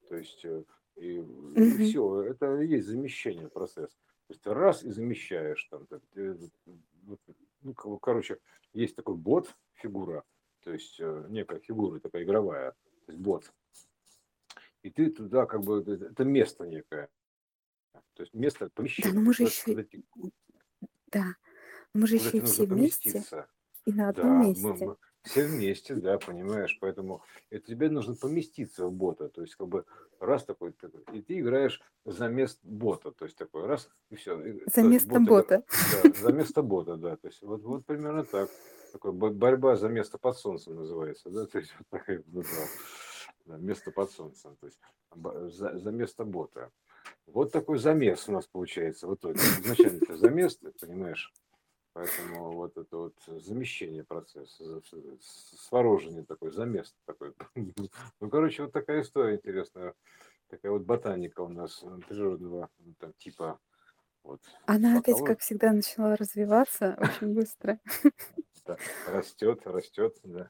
то 0.08 0.16
есть 0.16 0.44
э, 0.44 0.64
и, 0.96 1.20
Мгм. 1.20 1.78
все, 1.84 2.22
это 2.22 2.60
и 2.60 2.66
есть 2.66 2.88
замещение 2.88 3.48
процесс. 3.48 3.92
То 4.26 4.34
есть 4.34 4.46
раз 4.46 4.82
и 4.82 4.90
замещаешь 4.90 5.64
там, 5.70 5.86
так, 5.86 6.02
э, 6.16 6.36
ну, 7.62 7.74
ко- 7.74 7.98
короче, 7.98 8.38
есть 8.72 8.96
такой 8.96 9.16
бот, 9.16 9.54
фигура, 9.74 10.24
то 10.62 10.72
есть 10.72 10.98
э, 11.00 11.26
некая 11.28 11.60
фигура 11.60 12.00
такая 12.00 12.22
игровая, 12.24 12.72
то 13.06 13.12
есть 13.12 13.20
бот. 13.20 13.52
И 14.82 14.90
ты 14.90 15.10
туда 15.10 15.46
как 15.46 15.62
бы, 15.62 15.82
это 15.82 16.24
место 16.24 16.66
некое, 16.66 17.08
то 18.14 18.22
есть 18.22 18.34
место, 18.34 18.66
Да, 18.66 18.70
помещение. 18.74 19.12
но 19.14 19.20
мы 19.22 19.32
же 19.34 19.44
еще, 19.44 19.62
ты- 19.84 20.04
да, 21.10 21.34
Мы 21.92 22.06
же 22.06 22.16
еще 22.16 22.40
все 22.40 22.64
вместе 22.66 23.24
и 23.84 23.92
на 23.92 24.10
одном 24.10 24.26
Да, 24.26 24.34
мы, 24.38 24.46
месте. 24.46 24.86
мы 24.86 24.96
все 25.24 25.46
вместе, 25.46 25.94
да, 25.94 26.18
понимаешь, 26.18 26.78
поэтому 26.80 27.22
это 27.50 27.66
тебе 27.66 27.88
нужно 27.90 28.14
поместиться 28.14 28.86
в 28.86 28.92
бота, 28.92 29.28
то 29.28 29.42
есть 29.42 29.54
как 29.56 29.68
бы 29.68 29.84
раз 30.20 30.44
такой, 30.44 30.72
такой, 30.72 31.02
и 31.12 31.22
ты 31.22 31.40
играешь 31.40 31.80
за 32.04 32.28
место 32.28 32.60
бота, 32.62 33.10
то 33.10 33.24
есть 33.24 33.36
такой 33.36 33.66
раз 33.66 33.90
и 34.10 34.16
все, 34.16 34.36
За 34.66 34.82
то 34.82 34.82
место 34.88 35.08
бот, 35.08 35.22
игра- 35.22 35.28
бота. 35.28 35.64
да, 35.92 36.12
за 36.14 36.32
место 36.32 36.62
бота, 36.62 36.96
да, 36.96 37.16
то 37.16 37.26
есть 37.28 37.42
вот, 37.42 37.62
вот 37.62 37.84
примерно 37.86 38.24
так, 38.24 38.50
такой 38.92 39.12
бо- 39.12 39.30
борьба 39.30 39.76
за 39.76 39.88
место 39.88 40.18
под 40.18 40.36
солнцем 40.38 40.76
называется, 40.76 41.30
да, 41.30 41.46
то 41.46 41.58
есть 41.58 41.74
вот 41.78 41.88
такая 41.88 42.22
да, 42.26 42.42
да, 43.46 43.56
место 43.56 43.90
под 43.90 44.10
солнцем, 44.10 44.56
то 44.56 44.66
есть 44.66 44.80
за, 45.56 45.78
за 45.78 45.90
место 45.90 46.24
бота. 46.24 46.70
Вот 47.26 47.52
такой 47.52 47.78
замес 47.78 48.28
у 48.28 48.32
нас 48.32 48.46
получается 48.46 49.06
в 49.06 49.14
итоге. 49.14 49.38
Изначально 49.38 49.98
это 50.02 50.16
замес, 50.16 50.56
ты 50.56 50.72
понимаешь, 50.72 51.32
Поэтому 51.92 52.52
вот 52.52 52.76
это 52.76 52.96
вот 52.96 53.14
замещение 53.26 54.04
процесса, 54.04 54.80
сворожение 55.20 56.24
такой, 56.24 56.52
замес 56.52 56.94
такой. 57.04 57.34
Ну, 58.20 58.30
короче, 58.30 58.62
вот 58.62 58.72
такая 58.72 59.02
история 59.02 59.36
интересная. 59.36 59.94
Такая 60.48 60.72
вот 60.72 60.82
ботаника 60.82 61.40
у 61.40 61.48
нас 61.48 61.84
природного 62.08 62.70
ну, 62.78 62.94
там, 62.98 63.12
типа. 63.14 63.58
Вот. 64.22 64.40
Она 64.66 64.98
опять, 64.98 65.18
вот, 65.18 65.26
как 65.26 65.40
всегда, 65.40 65.72
начала 65.72 66.14
развиваться 66.16 66.96
очень 67.00 67.34
быстро. 67.34 67.80
да, 68.66 68.76
растет, 69.08 69.66
растет, 69.66 70.16
да. 70.22 70.48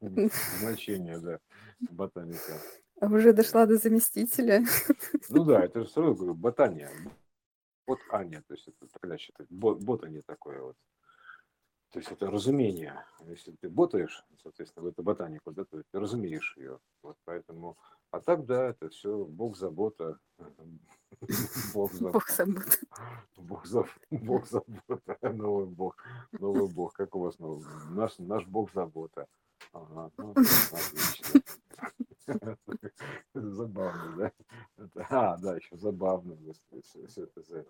Значение, 0.60 1.18
да, 1.18 1.40
ботаника. 1.90 2.60
Уже 3.00 3.32
дошла 3.32 3.66
до 3.66 3.76
заместителя. 3.76 4.64
Ну 5.28 5.44
да, 5.44 5.64
это 5.64 5.80
же 5.80 5.88
сразу 5.88 6.14
говорю, 6.14 6.34
ботания. 6.34 6.90
Вот 7.86 7.98
Аня, 8.10 8.42
то 8.46 8.54
есть 8.54 8.68
это 8.68 8.86
тогда 9.00 9.18
считать, 9.18 9.46
ботание 9.50 10.22
такое 10.26 10.60
вот. 10.60 10.76
То 11.92 12.00
есть 12.00 12.10
это 12.10 12.30
разумение. 12.30 13.04
Если 13.26 13.52
ты 13.52 13.68
ботаешь, 13.68 14.24
соответственно, 14.42 14.84
в 14.84 14.88
эту 14.88 15.02
ботанику, 15.02 15.52
да, 15.52 15.64
то 15.64 15.82
ты 15.90 16.00
разумеешь 16.00 16.56
ее. 16.56 16.78
Вот 17.02 17.16
поэтому, 17.24 17.78
а 18.10 18.20
так, 18.20 18.44
да, 18.44 18.70
это 18.70 18.88
все 18.88 19.24
Бог 19.24 19.56
забота. 19.56 20.18
Бог 21.74 21.92
забота. 21.92 22.12
Бог 22.12 22.28
забыл. 22.28 22.62
Бог, 23.36 23.66
за, 23.66 23.84
бог 24.10 24.46
забота, 24.46 25.32
новый 25.32 25.66
бог, 25.66 25.96
новый 26.32 26.68
бог, 26.68 26.92
как 26.92 27.14
у 27.14 27.20
вас 27.20 27.38
новый? 27.38 27.64
Наш, 27.90 28.18
наш 28.18 28.46
бог 28.46 28.72
забота. 28.72 29.26
Ага, 29.72 30.10
ну, 30.16 30.30
отлично. 30.32 31.40
Забавно, 33.34 34.12
да? 34.16 34.32
Это- 34.76 35.06
А, 35.10 35.36
да, 35.38 35.56
еще 35.56 35.76
забавно. 35.76 36.36
всё 36.82 37.24
это 37.24 37.42
за- 37.42 37.66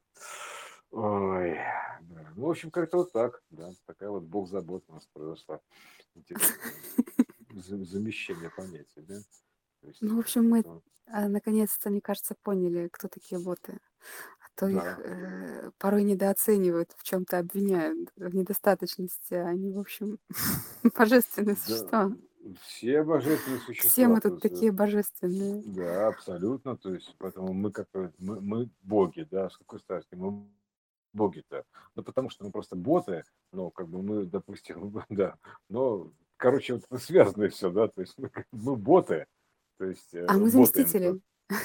Ой, 0.91 1.55
да. 2.03 2.33
Ну, 2.37 2.47
в 2.47 2.51
общем, 2.51 2.71
как-то 2.71 2.99
вот 2.99 3.13
так, 3.13 3.43
да. 3.51 3.71
Такая 3.87 4.11
вот 4.11 4.25
бог 4.25 4.49
забот 4.49 4.85
у 4.89 4.93
нас 4.95 5.07
произошла. 5.13 5.61
Замещение 7.51 8.51
понятий, 8.51 9.03
да? 9.03 9.17
Есть, 9.83 10.03
Ну, 10.03 10.17
в 10.17 10.21
общем, 10.21 10.49
мы 10.49 10.65
ну, 10.65 10.83
а, 11.07 11.29
наконец-то, 11.29 11.91
мне 11.91 12.01
кажется, 12.01 12.35
поняли, 12.43 12.89
кто 12.93 13.09
такие 13.09 13.41
боты. 13.41 13.79
А 14.41 14.47
то 14.57 14.69
их 14.69 14.99
э, 14.99 15.71
порой 15.79 16.05
недооценивают, 16.05 16.93
в 16.97 17.05
чем-то 17.05 17.39
обвиняют 17.39 18.11
в 18.17 18.35
недостаточности. 18.35 19.35
а 19.35 19.49
Они, 19.49 19.73
в 19.73 19.79
общем, 19.81 20.19
божественные 20.97 21.57
Да, 21.57 21.63
существа. 21.65 22.13
Все 22.63 23.03
божественные 23.03 23.59
Все 23.61 23.67
существа, 23.67 24.09
мы 24.09 24.21
то 24.21 24.31
тут 24.31 24.43
такие 24.43 24.73
божественные. 24.73 25.63
да, 25.67 26.09
абсолютно, 26.09 26.77
то 26.77 26.95
есть, 26.95 27.15
поэтому 27.19 27.53
мы 27.53 27.73
как 27.73 27.89
мы, 28.19 28.41
мы 28.41 28.71
боги, 28.83 29.27
да, 29.31 29.49
с 29.51 29.57
какой 29.57 29.81
стати, 29.81 30.15
мы 30.15 30.47
боги-то, 31.13 31.65
ну, 31.95 32.03
потому 32.03 32.31
что 32.31 32.45
мы 32.45 32.51
просто 32.51 32.77
боты, 32.77 33.25
ну, 33.53 33.71
как 33.71 33.89
бы 33.89 34.03
мы, 34.03 34.27
допустим, 34.27 35.03
да, 35.09 35.37
но, 35.69 36.13
короче, 36.37 36.81
вот 36.91 37.03
связано 37.03 37.49
все, 37.49 37.71
да, 37.71 37.89
то 37.89 38.01
есть 38.01 38.15
мы, 38.19 38.31
мы 38.53 38.77
боты, 38.77 39.27
то 39.79 39.85
есть 39.87 40.15
А 40.15 40.35
э, 40.35 40.39
мы 40.39 40.51
заместители 40.51 41.21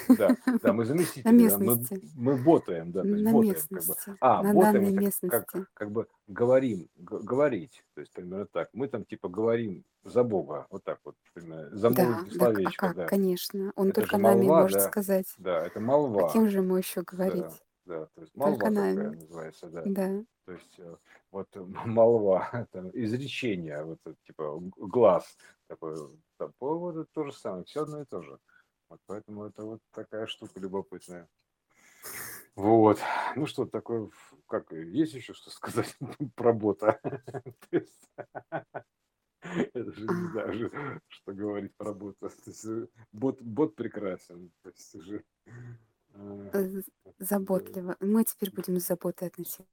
да, 0.07 0.35
да, 0.61 0.73
мы 0.73 0.85
на 0.85 0.85
заместители, 0.85 1.23
да, 1.43 1.57
мы, 1.59 1.77
местности. 1.77 2.11
мы 2.15 2.35
ботаем, 2.37 2.91
да, 2.91 3.05
то 3.05 3.15
есть 3.15 3.23
На 3.23 3.31
ботаем, 3.31 3.67
как 3.71 3.85
бы, 3.85 3.95
местности. 3.95 4.17
а, 4.19 4.43
На 4.43 4.53
ботаем 4.53 4.83
данной 4.83 4.91
это 4.91 5.01
как, 5.01 5.05
местности. 5.05 5.65
как 5.73 5.91
бы 5.91 6.07
говорим, 6.27 6.89
г- 6.95 7.19
говорить, 7.19 7.83
то 7.95 8.01
есть 8.01 8.13
примерно 8.13 8.45
так, 8.45 8.69
мы 8.73 8.87
там 8.87 9.05
типа 9.05 9.29
говорим 9.29 9.83
за 10.03 10.23
Бога, 10.23 10.67
вот 10.69 10.83
так 10.83 10.99
вот, 11.03 11.15
примерно, 11.33 11.75
замолвим 11.75 11.95
Да, 11.95 12.23
да, 12.25 12.45
а 12.47 12.51
словечко, 12.53 12.87
как, 12.87 12.95
да, 12.97 13.05
конечно. 13.07 13.71
Он 13.75 13.89
это 13.89 14.01
же 14.01 14.11
только 14.11 14.17
нами 14.17 14.41
молва, 14.41 14.61
может 14.63 14.79
да, 14.79 14.87
сказать. 14.87 15.33
да, 15.37 15.65
это 15.65 15.79
А 15.79 15.83
молва, 15.83 16.33
кем 16.33 16.49
же 16.49 16.57
ему 16.59 16.75
еще 16.77 17.01
да, 17.01 17.05
говорить? 17.11 17.63
да, 17.85 18.05
то 18.15 18.21
есть 18.21 18.33
Только 18.35 18.69
молва 18.69 18.69
такая 18.69 19.09
нами. 19.09 19.15
называется, 19.15 19.67
да, 19.69 19.83
Да. 19.85 20.23
то 20.45 20.51
есть 20.53 20.79
э, 20.79 20.95
вот 21.31 21.47
э, 21.55 21.59
молва, 21.85 22.67
там, 22.71 22.89
изречение, 22.93 23.83
вот 23.83 23.99
это, 24.05 24.15
типа 24.23 24.59
г- 24.59 24.71
глаз, 24.87 25.37
такой, 25.67 25.95
там, 26.37 26.53
по- 26.59 26.77
вот 26.77 26.95
это 26.97 27.09
то 27.13 27.23
же 27.25 27.31
самое, 27.33 27.63
все 27.65 27.83
одно 27.83 28.01
и 28.01 28.05
то 28.05 28.21
же. 28.21 28.39
Вот 28.91 28.99
поэтому 29.05 29.45
это 29.45 29.63
вот 29.63 29.79
такая 29.91 30.27
штука 30.27 30.59
любопытная. 30.59 31.29
Вот. 32.55 32.99
Ну 33.37 33.45
что, 33.45 33.65
такое, 33.65 34.09
как, 34.47 34.73
есть 34.73 35.13
еще 35.13 35.33
что 35.33 35.49
сказать 35.49 35.95
про 36.35 36.51
бота? 36.51 36.99
Это 39.41 39.91
же 39.93 40.01
не 40.01 40.31
знаю, 40.31 41.01
что 41.07 41.31
говорить 41.31 41.73
про 41.77 41.93
бота. 41.93 42.29
Э, 42.65 42.87
бот, 43.13 43.41
бот 43.41 43.75
прекрасен. 43.75 44.51
Э, 44.65 44.71
Э, 46.13 46.81
Заботливо. 47.19 47.95
Мы 48.01 48.25
теперь 48.25 48.51
будем 48.51 48.77
с 48.77 48.87
заботой 48.87 49.29
относиться 49.29 49.65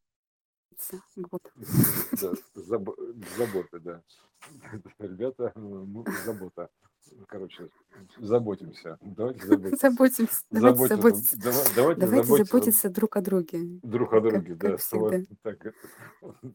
к 1.16 1.28
боту. 1.28 1.50
да, 2.20 2.32
забо- 2.54 2.96
забота, 3.36 3.80
да. 3.80 4.02
Ребята, 4.98 5.52
э, 5.54 5.58
мы 5.60 6.04
забота. 6.24 6.68
Короче, 7.26 7.70
заботимся. 8.18 8.98
Давайте 9.00 9.46
заботиться. 9.46 9.88
Заботимся. 9.90 10.42
Давайте 10.50 10.86
Заботиться. 10.88 10.96
заботиться. 10.96 11.36
Дава- 11.38 11.74
Давайте 11.74 12.00
Давайте 12.00 12.26
заботиться 12.26 12.44
заботиться 12.44 12.90
друг 12.90 13.16
о 13.16 13.20
друге. 13.22 13.80
друг 13.82 14.12
о 14.12 14.20
Как, 14.20 14.30
друге, 14.30 14.56
как 14.56 14.58
да. 14.58 14.70
Вот 14.70 14.80
всегда. 14.80 15.34
так, 15.42 15.74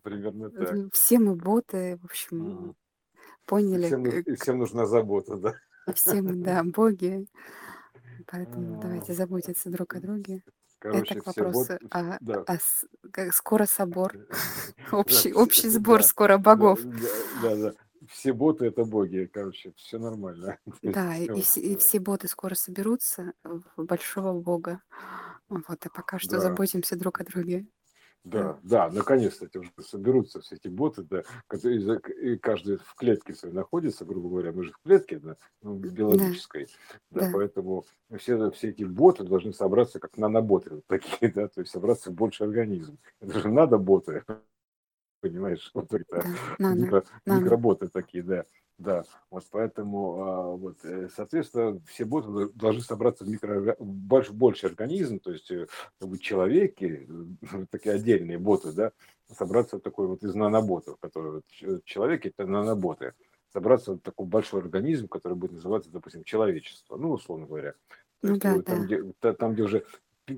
примерно 0.04 0.50
так. 0.52 0.74
Э, 0.76 0.90
Все 0.94 1.20
мы 1.20 1.36
боты, 1.36 1.98
в 2.02 2.06
общем. 2.06 2.70
И 2.70 2.74
поняли, 3.48 3.88
всем, 3.88 4.04
ну- 4.04 4.12
к- 4.12 4.16
и 4.28 4.36
всем 4.36 4.60
нужна 4.60 4.86
забота, 4.86 5.36
да. 5.38 5.54
к- 5.88 5.94
все 5.96 6.22
мы, 6.22 6.36
да, 6.36 6.64
боги. 6.64 7.28
Поэтому 8.28 8.78
А, 8.78 8.82
давайте 8.82 9.14
заботиться 9.14 9.70
друг 9.72 9.96
о 9.96 10.00
друге. 10.00 10.44
Это 10.84 10.92
Короче, 10.92 11.22
к 11.22 11.32
все 11.32 11.44
бот, 11.52 11.70
вопросу 11.70 11.80
о, 11.92 12.18
да. 12.20 12.40
о 12.42 12.58
с- 12.58 12.86
как 13.12 13.34
скоро 13.34 13.66
собор, 13.66 14.14
Да, 14.92 14.98
общий, 14.98 15.16
все- 15.32 15.34
общий 15.34 15.70
сбор 15.70 16.02
да, 16.02 16.08
скоро 16.08 16.38
да, 16.38 16.44
богов. 16.44 16.80
да, 16.84 17.08
да, 17.42 17.56
да. 17.56 17.74
Все 18.10 18.34
боты 18.34 18.66
это 18.66 18.84
боги, 18.84 19.30
короче, 19.32 19.72
все 19.78 19.98
нормально. 19.98 20.58
То 20.66 20.72
есть, 20.82 20.94
Да, 20.94 21.16
и, 21.16 21.26
и 21.26 21.30
вот, 21.30 21.44
все, 21.44 21.62
и 21.62 21.76
э, 21.76 21.78
все 21.78 22.00
боты 22.00 22.28
скоро 22.28 22.56
соберутся 22.56 23.34
в 23.44 23.62
большого 23.86 24.40
бога. 24.40 24.82
Вот, 25.48 25.86
а 25.86 25.90
пока 25.90 26.20
что 26.20 26.32
да, 26.32 26.40
заботимся 26.40 26.98
друг 26.98 27.22
о 27.22 27.24
друге. 27.24 27.66
Да, 28.24 28.58
да, 28.64 28.90
наконец-то 28.90 29.46
эти 29.46 29.58
уже 29.58 29.72
соберутся 29.82 30.40
все 30.40 30.56
эти 30.56 30.70
боты, 30.70 31.04
да, 31.04 31.24
которые 31.48 32.00
и 32.22 32.38
каждый 32.38 32.78
в 32.78 32.96
клетке 32.96 33.34
своей 33.34 33.54
находится, 33.54 34.06
грубо 34.06 34.30
говоря, 34.30 34.54
мы 34.54 34.64
же 34.64 34.72
в 34.72 34.80
клетке, 34.82 35.20
да, 35.20 35.36
ну, 35.62 35.76
Да, 35.76 35.90
биологической, 35.90 36.68
да, 37.12 37.22
да. 37.22 37.32
поэтому 37.34 37.86
все, 38.18 38.50
все 38.52 38.70
эти 38.70 38.84
боты 38.84 39.26
должны 39.26 39.52
собраться 39.54 40.00
как 40.00 40.18
наноботы 40.18 40.76
вот 40.76 40.86
такие, 40.88 41.32
да, 41.36 41.50
то 41.50 41.60
есть 41.60 41.72
собраться 41.72 42.12
в 42.12 42.14
больший 42.14 42.48
организм. 42.48 42.98
Это 43.20 43.40
же 43.40 43.50
надо 43.50 43.78
боты, 43.78 44.24
понимаешь, 45.24 45.72
вот 45.74 45.94
это 45.94 46.28
Да, 46.60 46.76
микро, 46.76 47.04
нано. 47.26 47.40
микроботы 47.40 47.88
такие, 47.88 48.24
да, 48.24 48.46
да, 48.78 49.04
вот 49.32 49.46
поэтому, 49.52 50.22
а, 50.22 50.56
вот, 50.56 50.84
э, 50.84 51.08
соответственно, 51.16 51.80
все 51.88 52.06
боты 52.06 52.50
должны 52.54 52.82
собраться 52.82 53.24
в 53.24 53.30
микро, 53.30 53.76
больше, 53.80 54.34
больше 54.34 54.68
организм, 54.68 55.20
то 55.20 55.32
есть, 55.32 55.50
э, 55.52 55.68
как 56.00 56.10
бы 56.10 56.20
человеки, 56.20 57.08
такие 57.72 57.96
отдельные 57.96 58.38
боты, 58.38 58.74
да, 58.74 58.92
собраться 59.32 59.80
такой 59.80 60.08
вот 60.08 60.24
из 60.24 60.36
наноботов, 60.36 60.98
которые 61.00 61.42
человеки 61.86 62.28
это 62.36 62.46
наноботы, 62.46 63.14
собраться 63.54 63.94
в 63.94 64.00
такой 64.00 64.28
большой 64.28 64.62
организм, 64.62 65.08
который 65.08 65.36
будет 65.36 65.54
называться, 65.54 65.90
допустим, 65.92 66.24
человечество, 66.24 66.98
ну, 66.98 67.12
условно 67.12 67.46
говоря, 67.46 67.76
Ну 68.24 68.38
да, 68.38 68.56
там, 68.66 68.80
да. 68.80 68.86
где, 68.86 69.04
та- 69.20 69.34
там, 69.34 69.54
где 69.54 69.64
уже 69.64 69.86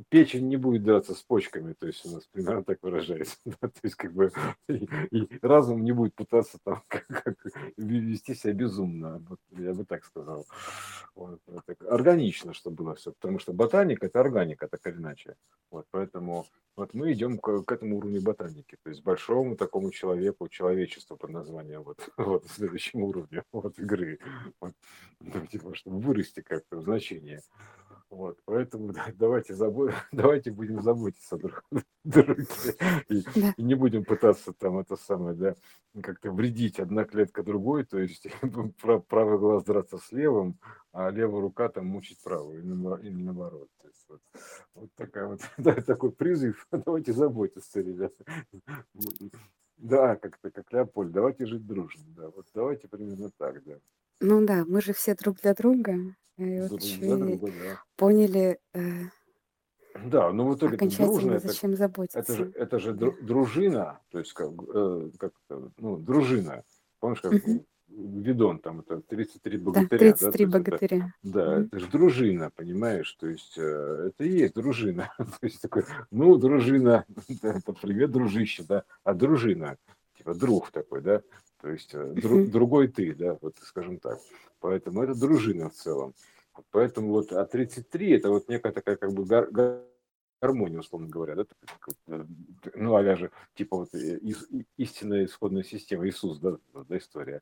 печень 0.09 0.47
не 0.47 0.57
будет 0.57 0.83
драться 0.83 1.13
с 1.13 1.21
почками, 1.21 1.73
то 1.73 1.87
есть 1.87 2.05
у 2.05 2.11
нас 2.11 2.25
примерно 2.31 2.63
так 2.63 2.79
выражается, 2.81 3.37
да, 3.45 3.67
то 3.67 3.79
есть 3.83 3.95
как 3.95 4.13
бы 4.13 4.31
и, 4.69 4.87
и 5.11 5.39
разум 5.41 5.83
не 5.83 5.91
будет 5.91 6.15
пытаться 6.15 6.57
там 6.63 6.83
как, 6.87 7.05
как 7.07 7.35
вести 7.77 8.35
себя 8.35 8.53
безумно, 8.53 9.23
вот 9.29 9.39
я 9.51 9.73
бы 9.73 9.85
так 9.85 10.05
сказал. 10.05 10.45
Вот, 11.15 11.39
так. 11.65 11.81
Органично, 11.89 12.53
что 12.53 12.71
было 12.71 12.95
все, 12.95 13.11
потому 13.11 13.39
что 13.39 13.53
ботаника 13.53 14.07
это 14.07 14.19
органика, 14.19 14.67
так 14.67 14.85
или 14.87 14.97
иначе. 14.97 15.35
Вот, 15.71 15.85
поэтому 15.91 16.45
вот 16.75 16.93
мы 16.93 17.13
идем 17.13 17.37
к, 17.37 17.63
к 17.63 17.71
этому 17.71 17.97
уровню 17.97 18.21
ботаники, 18.21 18.77
то 18.83 18.89
есть 18.89 19.03
большому 19.03 19.55
такому 19.55 19.91
человеку, 19.91 20.49
человечеству 20.49 21.15
под 21.15 21.29
названием 21.29 21.83
вот, 21.83 22.09
вот 22.17 22.45
следующему 22.47 23.07
уровню 23.07 23.43
вот, 23.51 23.79
игры, 23.79 24.19
вот, 24.59 24.73
ну, 25.19 25.45
типа, 25.47 25.73
чтобы 25.75 25.99
вырасти 25.99 26.41
как-то 26.41 26.77
в 26.77 26.83
значение. 26.83 27.41
Вот, 28.15 28.39
поэтому 28.45 28.93
да, 28.93 29.07
давайте, 29.13 29.53
забо... 29.53 29.91
давайте 30.13 30.51
будем 30.51 30.81
заботиться 30.81 31.37
друг 31.37 31.63
друга 32.05 32.43
и, 33.09 33.21
Да. 33.35 33.53
и 33.57 33.61
не 33.61 33.75
будем 33.75 34.05
пытаться 34.05 34.53
там 34.53 34.77
это 34.79 34.95
самое, 34.95 35.35
да, 35.35 35.55
как-то 36.01 36.31
вредить 36.31 36.79
одна 36.79 37.03
клетка 37.03 37.43
другой, 37.43 37.83
то 37.83 37.99
есть 37.99 38.27
пра- 38.81 38.99
правый 38.99 39.37
глаз 39.37 39.65
драться 39.65 39.97
с 39.97 40.13
левым, 40.13 40.57
а 40.93 41.09
левая 41.09 41.41
рука 41.41 41.67
там 41.67 41.87
мучить 41.87 42.21
правую, 42.23 42.59
или 42.61 43.21
наоборот. 43.21 43.67
То 43.81 43.87
есть 43.89 44.05
вот, 44.07 44.21
вот 44.75 44.89
такая 44.95 45.27
вот, 45.27 45.41
да, 45.57 45.73
такой 45.73 46.13
призыв, 46.13 46.65
давайте 46.71 47.11
заботиться, 47.11 47.81
ребята. 47.81 48.23
Да, 49.77 50.15
как-то 50.15 50.51
как 50.51 50.71
Леопольд, 50.71 51.11
давайте 51.11 51.45
жить 51.45 51.67
дружно, 51.67 52.05
да, 52.15 52.29
вот 52.29 52.47
давайте 52.53 52.87
примерно 52.87 53.29
так, 53.37 53.61
да, 53.65 53.75
Ну 54.19 54.45
да, 54.45 54.63
мы 54.65 54.81
же 54.81 54.93
все 54.93 55.15
друг 55.15 55.41
для 55.41 55.53
друга. 55.53 55.95
И 56.37 56.59
вот 56.61 56.69
друг 56.69 56.81
еще 56.81 56.97
для 56.99 57.15
и 57.15 57.19
друга, 57.19 57.51
да. 57.51 57.81
поняли 57.95 58.59
э, 58.73 58.79
Да, 60.05 60.31
но 60.31 60.47
в 60.47 60.55
итоге 60.55 60.77
дружно, 60.77 61.05
окончательно, 61.05 61.31
это 61.33 61.47
зачем 61.47 61.71
Это 61.71 61.77
же, 61.77 61.77
заботиться. 61.77 62.51
это 62.55 62.79
же 62.79 62.93
Да. 62.93 63.05
дру- 63.07 63.21
дружина, 63.21 63.99
то 64.09 64.19
есть 64.19 64.33
как, 64.33 64.51
э, 64.51 65.09
как 65.17 65.33
это, 65.47 65.71
ну, 65.77 65.97
дружина. 65.97 66.63
Помнишь, 66.99 67.21
как 67.21 67.31
Мгм. 67.31 67.65
Видон, 67.87 68.59
там 68.59 68.79
это 68.79 68.99
33 69.01 69.57
Да, 69.57 69.63
богатыря, 69.71 69.87
да, 70.11 70.31
33 70.31 70.31
то 70.31 70.57
есть 70.57 70.67
это, 70.67 70.71
богатыря. 70.71 71.13
да, 71.23 71.55
Мгм. 71.55 71.65
это 71.67 71.79
же 71.79 71.87
дружина, 71.87 72.49
понимаешь, 72.49 73.13
то 73.13 73.27
есть 73.27 73.57
э, 73.57 74.07
это 74.07 74.23
и 74.23 74.29
есть 74.39 74.55
дружина. 74.55 75.13
То 75.39 75.45
есть 75.45 75.61
такой, 75.61 75.83
ну, 76.11 76.35
дружина, 76.37 77.05
да, 77.07 77.53
это 77.59 77.73
привет, 77.73 78.11
дружище, 78.11 78.63
да, 78.67 78.83
а 79.03 79.13
дружина, 79.13 79.77
типа 80.17 80.33
друг 80.33 80.71
такой, 80.71 81.01
да, 81.01 81.21
то 81.65 81.71
есть 81.71 81.95
э, 81.95 81.97
дру- 82.13 82.45
другой 82.45 82.87
ты, 82.89 83.15
да, 83.15 83.39
вот 83.41 83.57
скажем 83.63 83.97
так. 83.97 84.19
Поэтому 84.59 85.01
это 85.01 85.19
дружина 85.19 85.71
в 85.71 85.73
целом. 85.73 86.13
Поэтому 86.69 87.09
вот 87.09 87.31
а 87.31 87.43
33 87.43 88.11
это 88.11 88.29
вот 88.29 88.47
некая 88.49 88.71
такая 88.71 88.97
как 88.97 89.11
бы 89.13 89.25
гар- 89.25 89.49
гар- 89.49 89.81
гармония, 90.43 90.79
условно 90.79 91.07
говоря, 91.07 91.33
да, 91.35 91.45
э, 92.07 92.25
ну, 92.75 92.95
а 92.95 93.15
же, 93.15 93.31
типа 93.55 93.77
вот 93.77 93.95
э, 93.95 94.19
истинная 94.77 95.25
исходная 95.25 95.63
система, 95.63 96.07
Иисус, 96.07 96.37
да, 96.37 96.57
да, 96.87 96.97
история, 96.99 97.41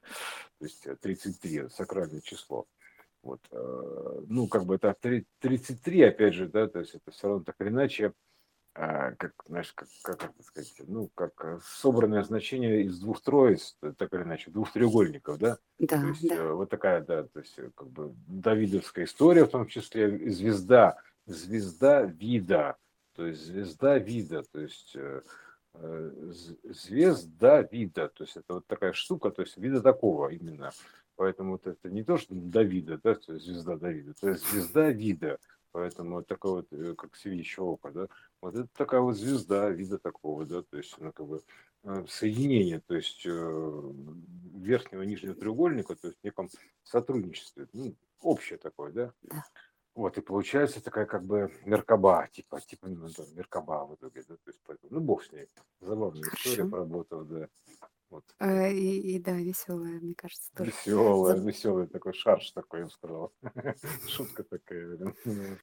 то 0.60 0.66
есть 0.66 0.88
э, 0.88 0.96
33, 0.96 1.68
сакральное 1.68 2.22
число. 2.22 2.66
Вот, 3.24 3.40
ну, 4.28 4.48
как 4.50 4.66
бы 4.66 4.76
это 4.76 4.94
три- 5.00 5.26
33, 5.40 6.02
опять 6.02 6.34
же, 6.34 6.48
да, 6.48 6.68
то 6.68 6.80
есть 6.80 6.96
это 6.96 7.12
все 7.12 7.28
равно 7.28 7.44
так 7.46 7.56
или 7.60 7.70
иначе, 7.70 8.12
как, 8.74 9.34
знаешь, 9.48 9.72
как, 9.74 9.88
как 10.02 10.24
это 10.24 10.44
сказать, 10.44 10.74
ну, 10.88 11.08
как 11.14 11.34
э, 11.46 11.60
собранное 11.64 12.24
значение 12.24 12.84
из 12.84 13.00
двух 13.00 13.22
троиц, 13.22 13.78
э, 13.84 13.94
так 13.96 14.12
или 14.14 14.24
иначе, 14.24 14.50
двух 14.50 14.72
треугольников, 14.72 15.38
да, 15.38 15.56
то 15.56 15.62
Да, 15.88 16.08
есть 16.08 16.28
да. 16.28 16.36
э, 16.36 16.52
вот 16.54 16.70
такая, 16.70 17.02
да, 17.02 17.24
то 17.24 17.40
есть 17.40 17.56
как 17.76 17.88
бы 17.90 18.16
давидовская 18.28 19.06
история 19.06 19.46
в 19.46 19.52
том 19.52 19.68
числе, 19.68 20.30
звезда, 20.32 20.98
звезда 21.28 22.02
вида, 22.02 22.78
то 23.16 23.28
есть 23.28 23.46
звезда 23.46 24.00
вида, 24.00 24.44
то 24.52 24.60
есть 24.60 24.96
звезда 26.64 27.62
вида, 27.62 28.10
то 28.10 28.24
есть 28.24 28.38
это 28.38 28.56
вот 28.56 28.68
такая 28.68 28.94
штука, 28.94 29.30
то 29.30 29.44
есть 29.44 29.58
вида 29.58 29.82
такого 29.82 30.30
именно. 30.30 30.72
Поэтому 31.16 31.54
вот 31.54 31.68
это 31.68 31.90
не 31.90 32.04
то, 32.04 32.18
что 32.18 32.34
Давида, 32.34 33.00
да, 33.04 33.14
то 33.16 33.34
есть 33.34 33.46
звезда 33.46 33.78
Давида, 33.78 34.14
то 34.20 34.30
есть 34.30 34.50
звезда 34.50 34.90
вида. 34.90 35.38
Поэтому 35.74 36.18
вот 36.18 36.28
такое 36.28 36.52
вот, 36.52 36.68
э, 36.72 36.94
как 36.96 37.16
свечение 37.16 37.68
око, 37.68 37.92
да, 37.92 38.08
вот 38.42 38.56
это 38.56 38.70
такая 38.78 39.02
вот 39.02 39.16
звезда 39.16 39.70
вида 39.70 39.98
такого, 39.98 40.46
да, 40.46 40.62
то 40.62 40.78
есть 40.78 40.96
она 41.00 41.12
как 41.12 41.26
бы 41.26 41.42
э, 41.84 42.06
соединение, 42.08 42.80
то 42.80 42.96
есть 42.96 43.26
э, 43.26 43.92
верхнего 44.54 45.02
и 45.02 45.08
нижнего 45.08 45.34
треугольника, 45.34 45.96
то 45.96 46.10
есть 46.10 46.20
в 46.22 46.24
неком 46.24 46.50
сотрудничестве, 46.84 47.68
ну, 47.74 47.96
общее 48.22 48.60
такое, 48.60 48.92
да. 48.92 49.14
Вот, 49.96 50.16
и 50.18 50.22
получается 50.22 50.84
такая 50.84 51.08
как 51.08 51.26
бы 51.26 51.52
меркаба, 51.66 52.30
типа, 52.32 52.62
типа, 52.62 52.88
ну, 52.88 53.08
да, 53.18 53.24
меркаба 53.34 53.86
в 53.88 53.96
итоге, 53.96 54.24
да, 54.28 54.36
то 54.36 54.52
есть, 54.52 54.60
поэтому, 54.68 54.94
ну, 54.94 55.02
бог 55.02 55.24
с 55.24 55.32
ней, 55.32 55.48
забавная 55.82 56.22
история 56.22 56.56
Хорошо. 56.58 56.70
про 56.70 56.86
ботов, 56.86 57.28
да, 57.28 57.50
вот, 58.14 58.24
Э, 58.40 58.72
И, 58.72 59.16
и 59.16 59.20
да, 59.20 59.34
веселая, 59.34 60.00
мне 60.00 60.14
кажется, 60.16 60.52
тоже. 60.56 60.72
веселая, 60.86 61.36
За- 61.36 61.46
веселый 61.46 61.88
такой 61.88 62.14
шарш 62.14 62.52
такой, 62.52 62.80
я 62.82 62.86
бы 62.86 62.92
сказал, 62.92 63.34
шутка 64.08 64.44
такая, 64.44 64.98
блин. 64.98 65.58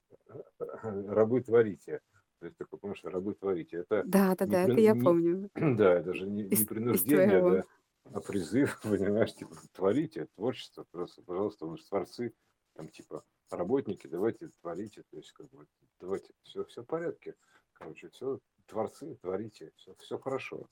рабы 0.59 1.43
творите, 1.43 2.01
то 2.41 2.47
есть, 2.47 2.59
такой, 2.59 2.79
помнишь, 2.79 3.05
рабы 3.05 3.35
творите, 3.35 3.79
это 3.79 4.03
Да, 4.05 4.35
да, 4.37 4.47
да, 4.47 4.63
это 4.65 4.81
я 4.81 4.95
помню. 4.95 5.51
да, 5.55 5.95
это 5.95 6.13
же 6.15 6.27
не, 6.29 6.43
не 6.45 6.65
принуждение, 6.65 7.41
да, 7.43 7.65
а 8.13 8.21
призыв, 8.21 8.81
понимаешь, 8.83 9.35
типа, 9.35 9.57
творите, 9.73 10.27
творчество, 10.35 10.85
просто, 10.91 11.23
пожалуйста, 11.23 11.67
вы 11.67 11.77
же 11.79 11.85
творцы, 11.85 12.35
там, 12.75 12.89
типа, 12.89 13.25
работники, 13.51 14.07
давайте 14.07 14.51
творите, 14.61 15.03
то 15.11 15.17
есть, 15.17 15.33
как 15.33 15.49
бы, 15.51 15.67
давайте, 16.01 16.33
все, 16.43 16.65
все 16.65 16.83
в 16.83 16.87
порядке, 16.87 17.37
короче, 17.75 18.09
все, 18.11 18.41
творцы, 18.67 19.17
творите, 19.23 19.73
все, 19.77 19.95
все 19.99 20.19
хорошо. 20.19 20.67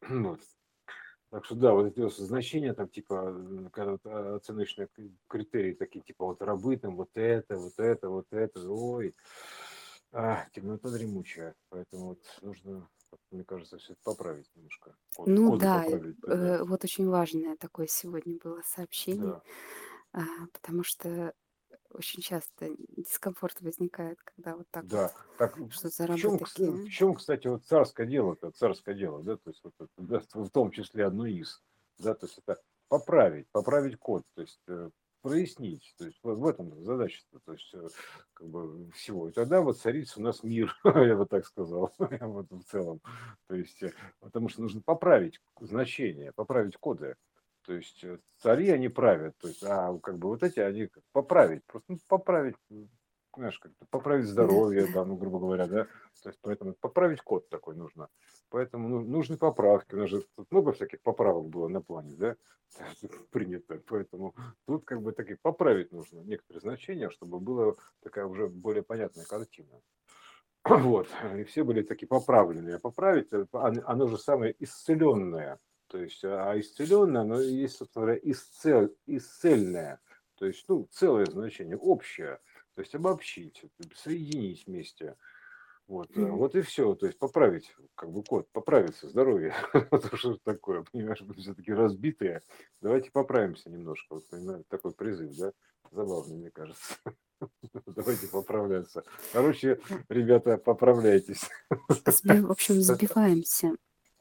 Вот. 0.08 0.40
Так 1.30 1.44
что 1.44 1.54
да, 1.56 1.72
вот 1.72 1.86
эти 1.86 2.00
вот 2.00 2.14
значения 2.16 2.72
там 2.72 2.88
типа, 2.88 3.68
когда 3.72 3.92
вот, 3.92 4.00
а, 4.06 4.36
оценочные 4.36 4.86
кри- 4.88 5.16
критерии 5.28 5.74
такие, 5.74 6.02
типа 6.04 6.24
вот 6.24 6.40
рабы 6.40 6.76
там 6.76 6.96
вот 6.96 7.10
это, 7.14 7.56
вот 7.58 7.74
это, 7.78 8.08
вот 8.08 8.26
это, 8.30 8.70
ой, 8.70 9.14
а, 10.12 10.46
темнота 10.52 10.90
дремучая, 10.90 11.54
поэтому 11.68 12.06
вот 12.10 12.38
нужно, 12.42 12.88
мне 13.30 13.44
кажется, 13.44 13.78
все 13.78 13.94
это 13.94 14.02
поправить 14.04 14.48
немножко, 14.54 14.96
код, 15.14 15.30
Ну 15.30 15.56
да, 15.56 15.84
поправить, 15.84 16.16
э, 16.28 16.62
вот 16.62 16.84
очень 16.84 17.08
важное 17.08 17.56
такое 17.56 17.86
сегодня 17.88 18.38
было 18.38 18.62
сообщение, 18.64 19.34
да, 19.34 19.42
а, 20.12 20.22
потому 20.52 20.84
что 20.84 21.34
очень 21.96 22.22
часто 22.22 22.68
дискомфорт 22.96 23.60
возникает, 23.60 24.18
когда 24.22 24.56
вот 24.56 24.66
так 24.70 24.84
вот, 24.84 24.92
да. 24.92 25.12
Так 25.38 25.56
что 25.70 25.88
за 25.88 26.06
в 26.06 26.16
чем, 26.16 26.38
в 26.38 26.52
такие. 26.52 26.88
чем, 26.90 27.14
кстати, 27.14 27.46
вот 27.48 27.64
царское 27.64 28.06
дело-то, 28.06 28.50
царское 28.52 28.94
дело, 28.94 29.22
да, 29.22 29.36
то 29.36 29.50
есть 29.50 29.62
вот 29.62 29.74
да, 29.96 30.20
в 30.32 30.50
том 30.50 30.70
числе 30.70 31.06
одно 31.06 31.26
из, 31.26 31.62
да, 31.98 32.14
то 32.14 32.26
есть 32.26 32.38
это 32.38 32.60
поправить, 32.88 33.48
поправить 33.48 33.98
код, 33.98 34.24
то 34.34 34.42
есть 34.42 34.60
э, 34.68 34.90
прояснить, 35.22 35.94
то 35.98 36.06
есть 36.06 36.18
вот 36.22 36.38
в 36.38 36.46
этом 36.46 36.84
задача, 36.84 37.20
то 37.44 37.52
есть 37.52 37.74
э, 37.74 37.88
как 38.32 38.46
бы 38.46 38.90
всего. 38.92 39.28
И 39.28 39.32
тогда 39.32 39.60
вот 39.60 39.78
царится 39.78 40.20
у 40.20 40.22
нас 40.22 40.42
мир, 40.44 40.76
я 40.84 41.16
бы 41.16 41.26
так 41.26 41.44
сказал, 41.44 41.92
вот 41.98 42.46
в 42.50 42.62
целом. 42.64 43.00
То 43.48 43.56
есть, 43.56 43.82
э, 43.82 43.92
потому 44.20 44.48
что 44.48 44.62
нужно 44.62 44.80
поправить 44.80 45.40
значения, 45.60 46.32
поправить 46.32 46.76
коды. 46.76 47.16
То 47.66 47.74
есть 47.74 48.04
э, 48.04 48.18
цари 48.38 48.70
они 48.70 48.88
правят, 48.88 49.36
то 49.38 49.48
есть, 49.48 49.62
а 49.64 49.98
как 49.98 50.18
бы 50.18 50.28
вот 50.28 50.42
эти 50.42 50.60
они 50.60 50.86
как 50.86 51.02
поправить, 51.12 51.64
просто 51.66 51.92
ну, 51.92 51.98
поправить, 52.06 52.54
знаешь, 53.36 53.58
как-то 53.58 53.84
поправить 53.90 54.26
здоровье, 54.26 54.86
да. 54.94 55.04
ну, 55.04 55.16
грубо 55.16 55.40
говоря, 55.40 55.66
да. 55.66 55.84
То 56.22 56.28
есть 56.28 56.38
поэтому 56.42 56.74
поправить 56.74 57.20
код 57.22 57.48
такой 57.48 57.74
нужно. 57.74 58.08
Поэтому 58.50 58.88
ну, 58.88 59.00
нужны 59.00 59.36
поправки. 59.36 59.94
У 59.94 59.98
нас 59.98 60.10
же 60.10 60.24
тут 60.36 60.50
много 60.52 60.72
всяких 60.72 61.02
поправок 61.02 61.48
было 61.48 61.66
на 61.66 61.82
плане, 61.82 62.14
да, 62.16 62.36
принято. 63.30 63.82
Поэтому 63.88 64.34
тут 64.66 64.84
как 64.84 65.02
бы 65.02 65.12
таки 65.12 65.34
поправить 65.34 65.92
нужно 65.92 66.20
некоторые 66.20 66.60
значения, 66.60 67.10
чтобы 67.10 67.40
была 67.40 67.74
такая 68.02 68.26
уже 68.26 68.46
более 68.46 68.84
понятная 68.84 69.24
картина. 69.24 69.80
Вот, 70.68 71.08
и 71.36 71.44
все 71.44 71.62
были 71.62 71.82
такие 71.82 72.08
поправленные. 72.08 72.76
А 72.76 72.80
поправить, 72.80 73.32
э, 73.32 73.46
оно 73.52 73.82
оно 73.86 74.06
же 74.08 74.18
самое 74.18 74.54
исцеленное. 74.58 75.58
То 75.88 75.98
есть, 75.98 76.24
а 76.24 76.58
исцеленное, 76.58 77.22
оно 77.22 77.40
есть, 77.40 77.76
собственно 77.76 78.06
говоря, 78.06 78.20
исцел, 78.22 78.88
исцельное. 79.06 80.00
То 80.36 80.46
есть, 80.46 80.64
ну, 80.68 80.88
целое 80.90 81.26
значение, 81.26 81.76
общее. 81.76 82.40
То 82.74 82.82
есть, 82.82 82.94
обобщить, 82.94 83.64
соединить 83.94 84.66
вместе. 84.66 85.16
Вот, 85.86 86.10
э, 86.16 86.20
Мгм. 86.20 86.36
вот 86.36 86.54
и 86.56 86.62
все. 86.62 86.94
То 86.94 87.06
есть, 87.06 87.18
поправить, 87.18 87.74
как 87.94 88.10
бы, 88.10 88.22
код, 88.24 88.48
поправиться, 88.50 89.08
здоровье. 89.08 89.54
Это 89.72 90.16
что 90.16 90.36
такое, 90.38 90.84
понимаешь, 90.90 91.20
мы 91.22 91.34
все-таки 91.34 91.72
разбитые. 91.72 92.42
Давайте 92.80 93.10
поправимся 93.12 93.70
немножко. 93.70 94.14
Вот, 94.14 94.28
понимаешь, 94.28 94.64
такой 94.68 94.92
призыв, 94.92 95.36
да? 95.36 95.52
Забавный, 95.92 96.36
мне 96.36 96.50
кажется. 96.50 96.96
Давайте 97.86 98.26
поправляться. 98.28 99.04
Короче, 99.32 99.78
ребята, 100.08 100.58
поправляйтесь. 100.58 101.48
В 101.84 102.50
общем, 102.50 102.80
сбиваемся. 102.80 103.76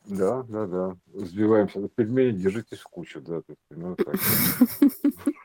Да, 0.08 0.44
да, 0.44 0.68
да. 0.68 0.98
Сбиваемся. 1.14 1.88
Пельмени 1.96 2.38
держитесь 2.38 2.80
в 2.80 2.86
кучу, 2.86 3.22
да. 3.22 3.42
Ну, 3.72 3.96
так. 3.96 4.16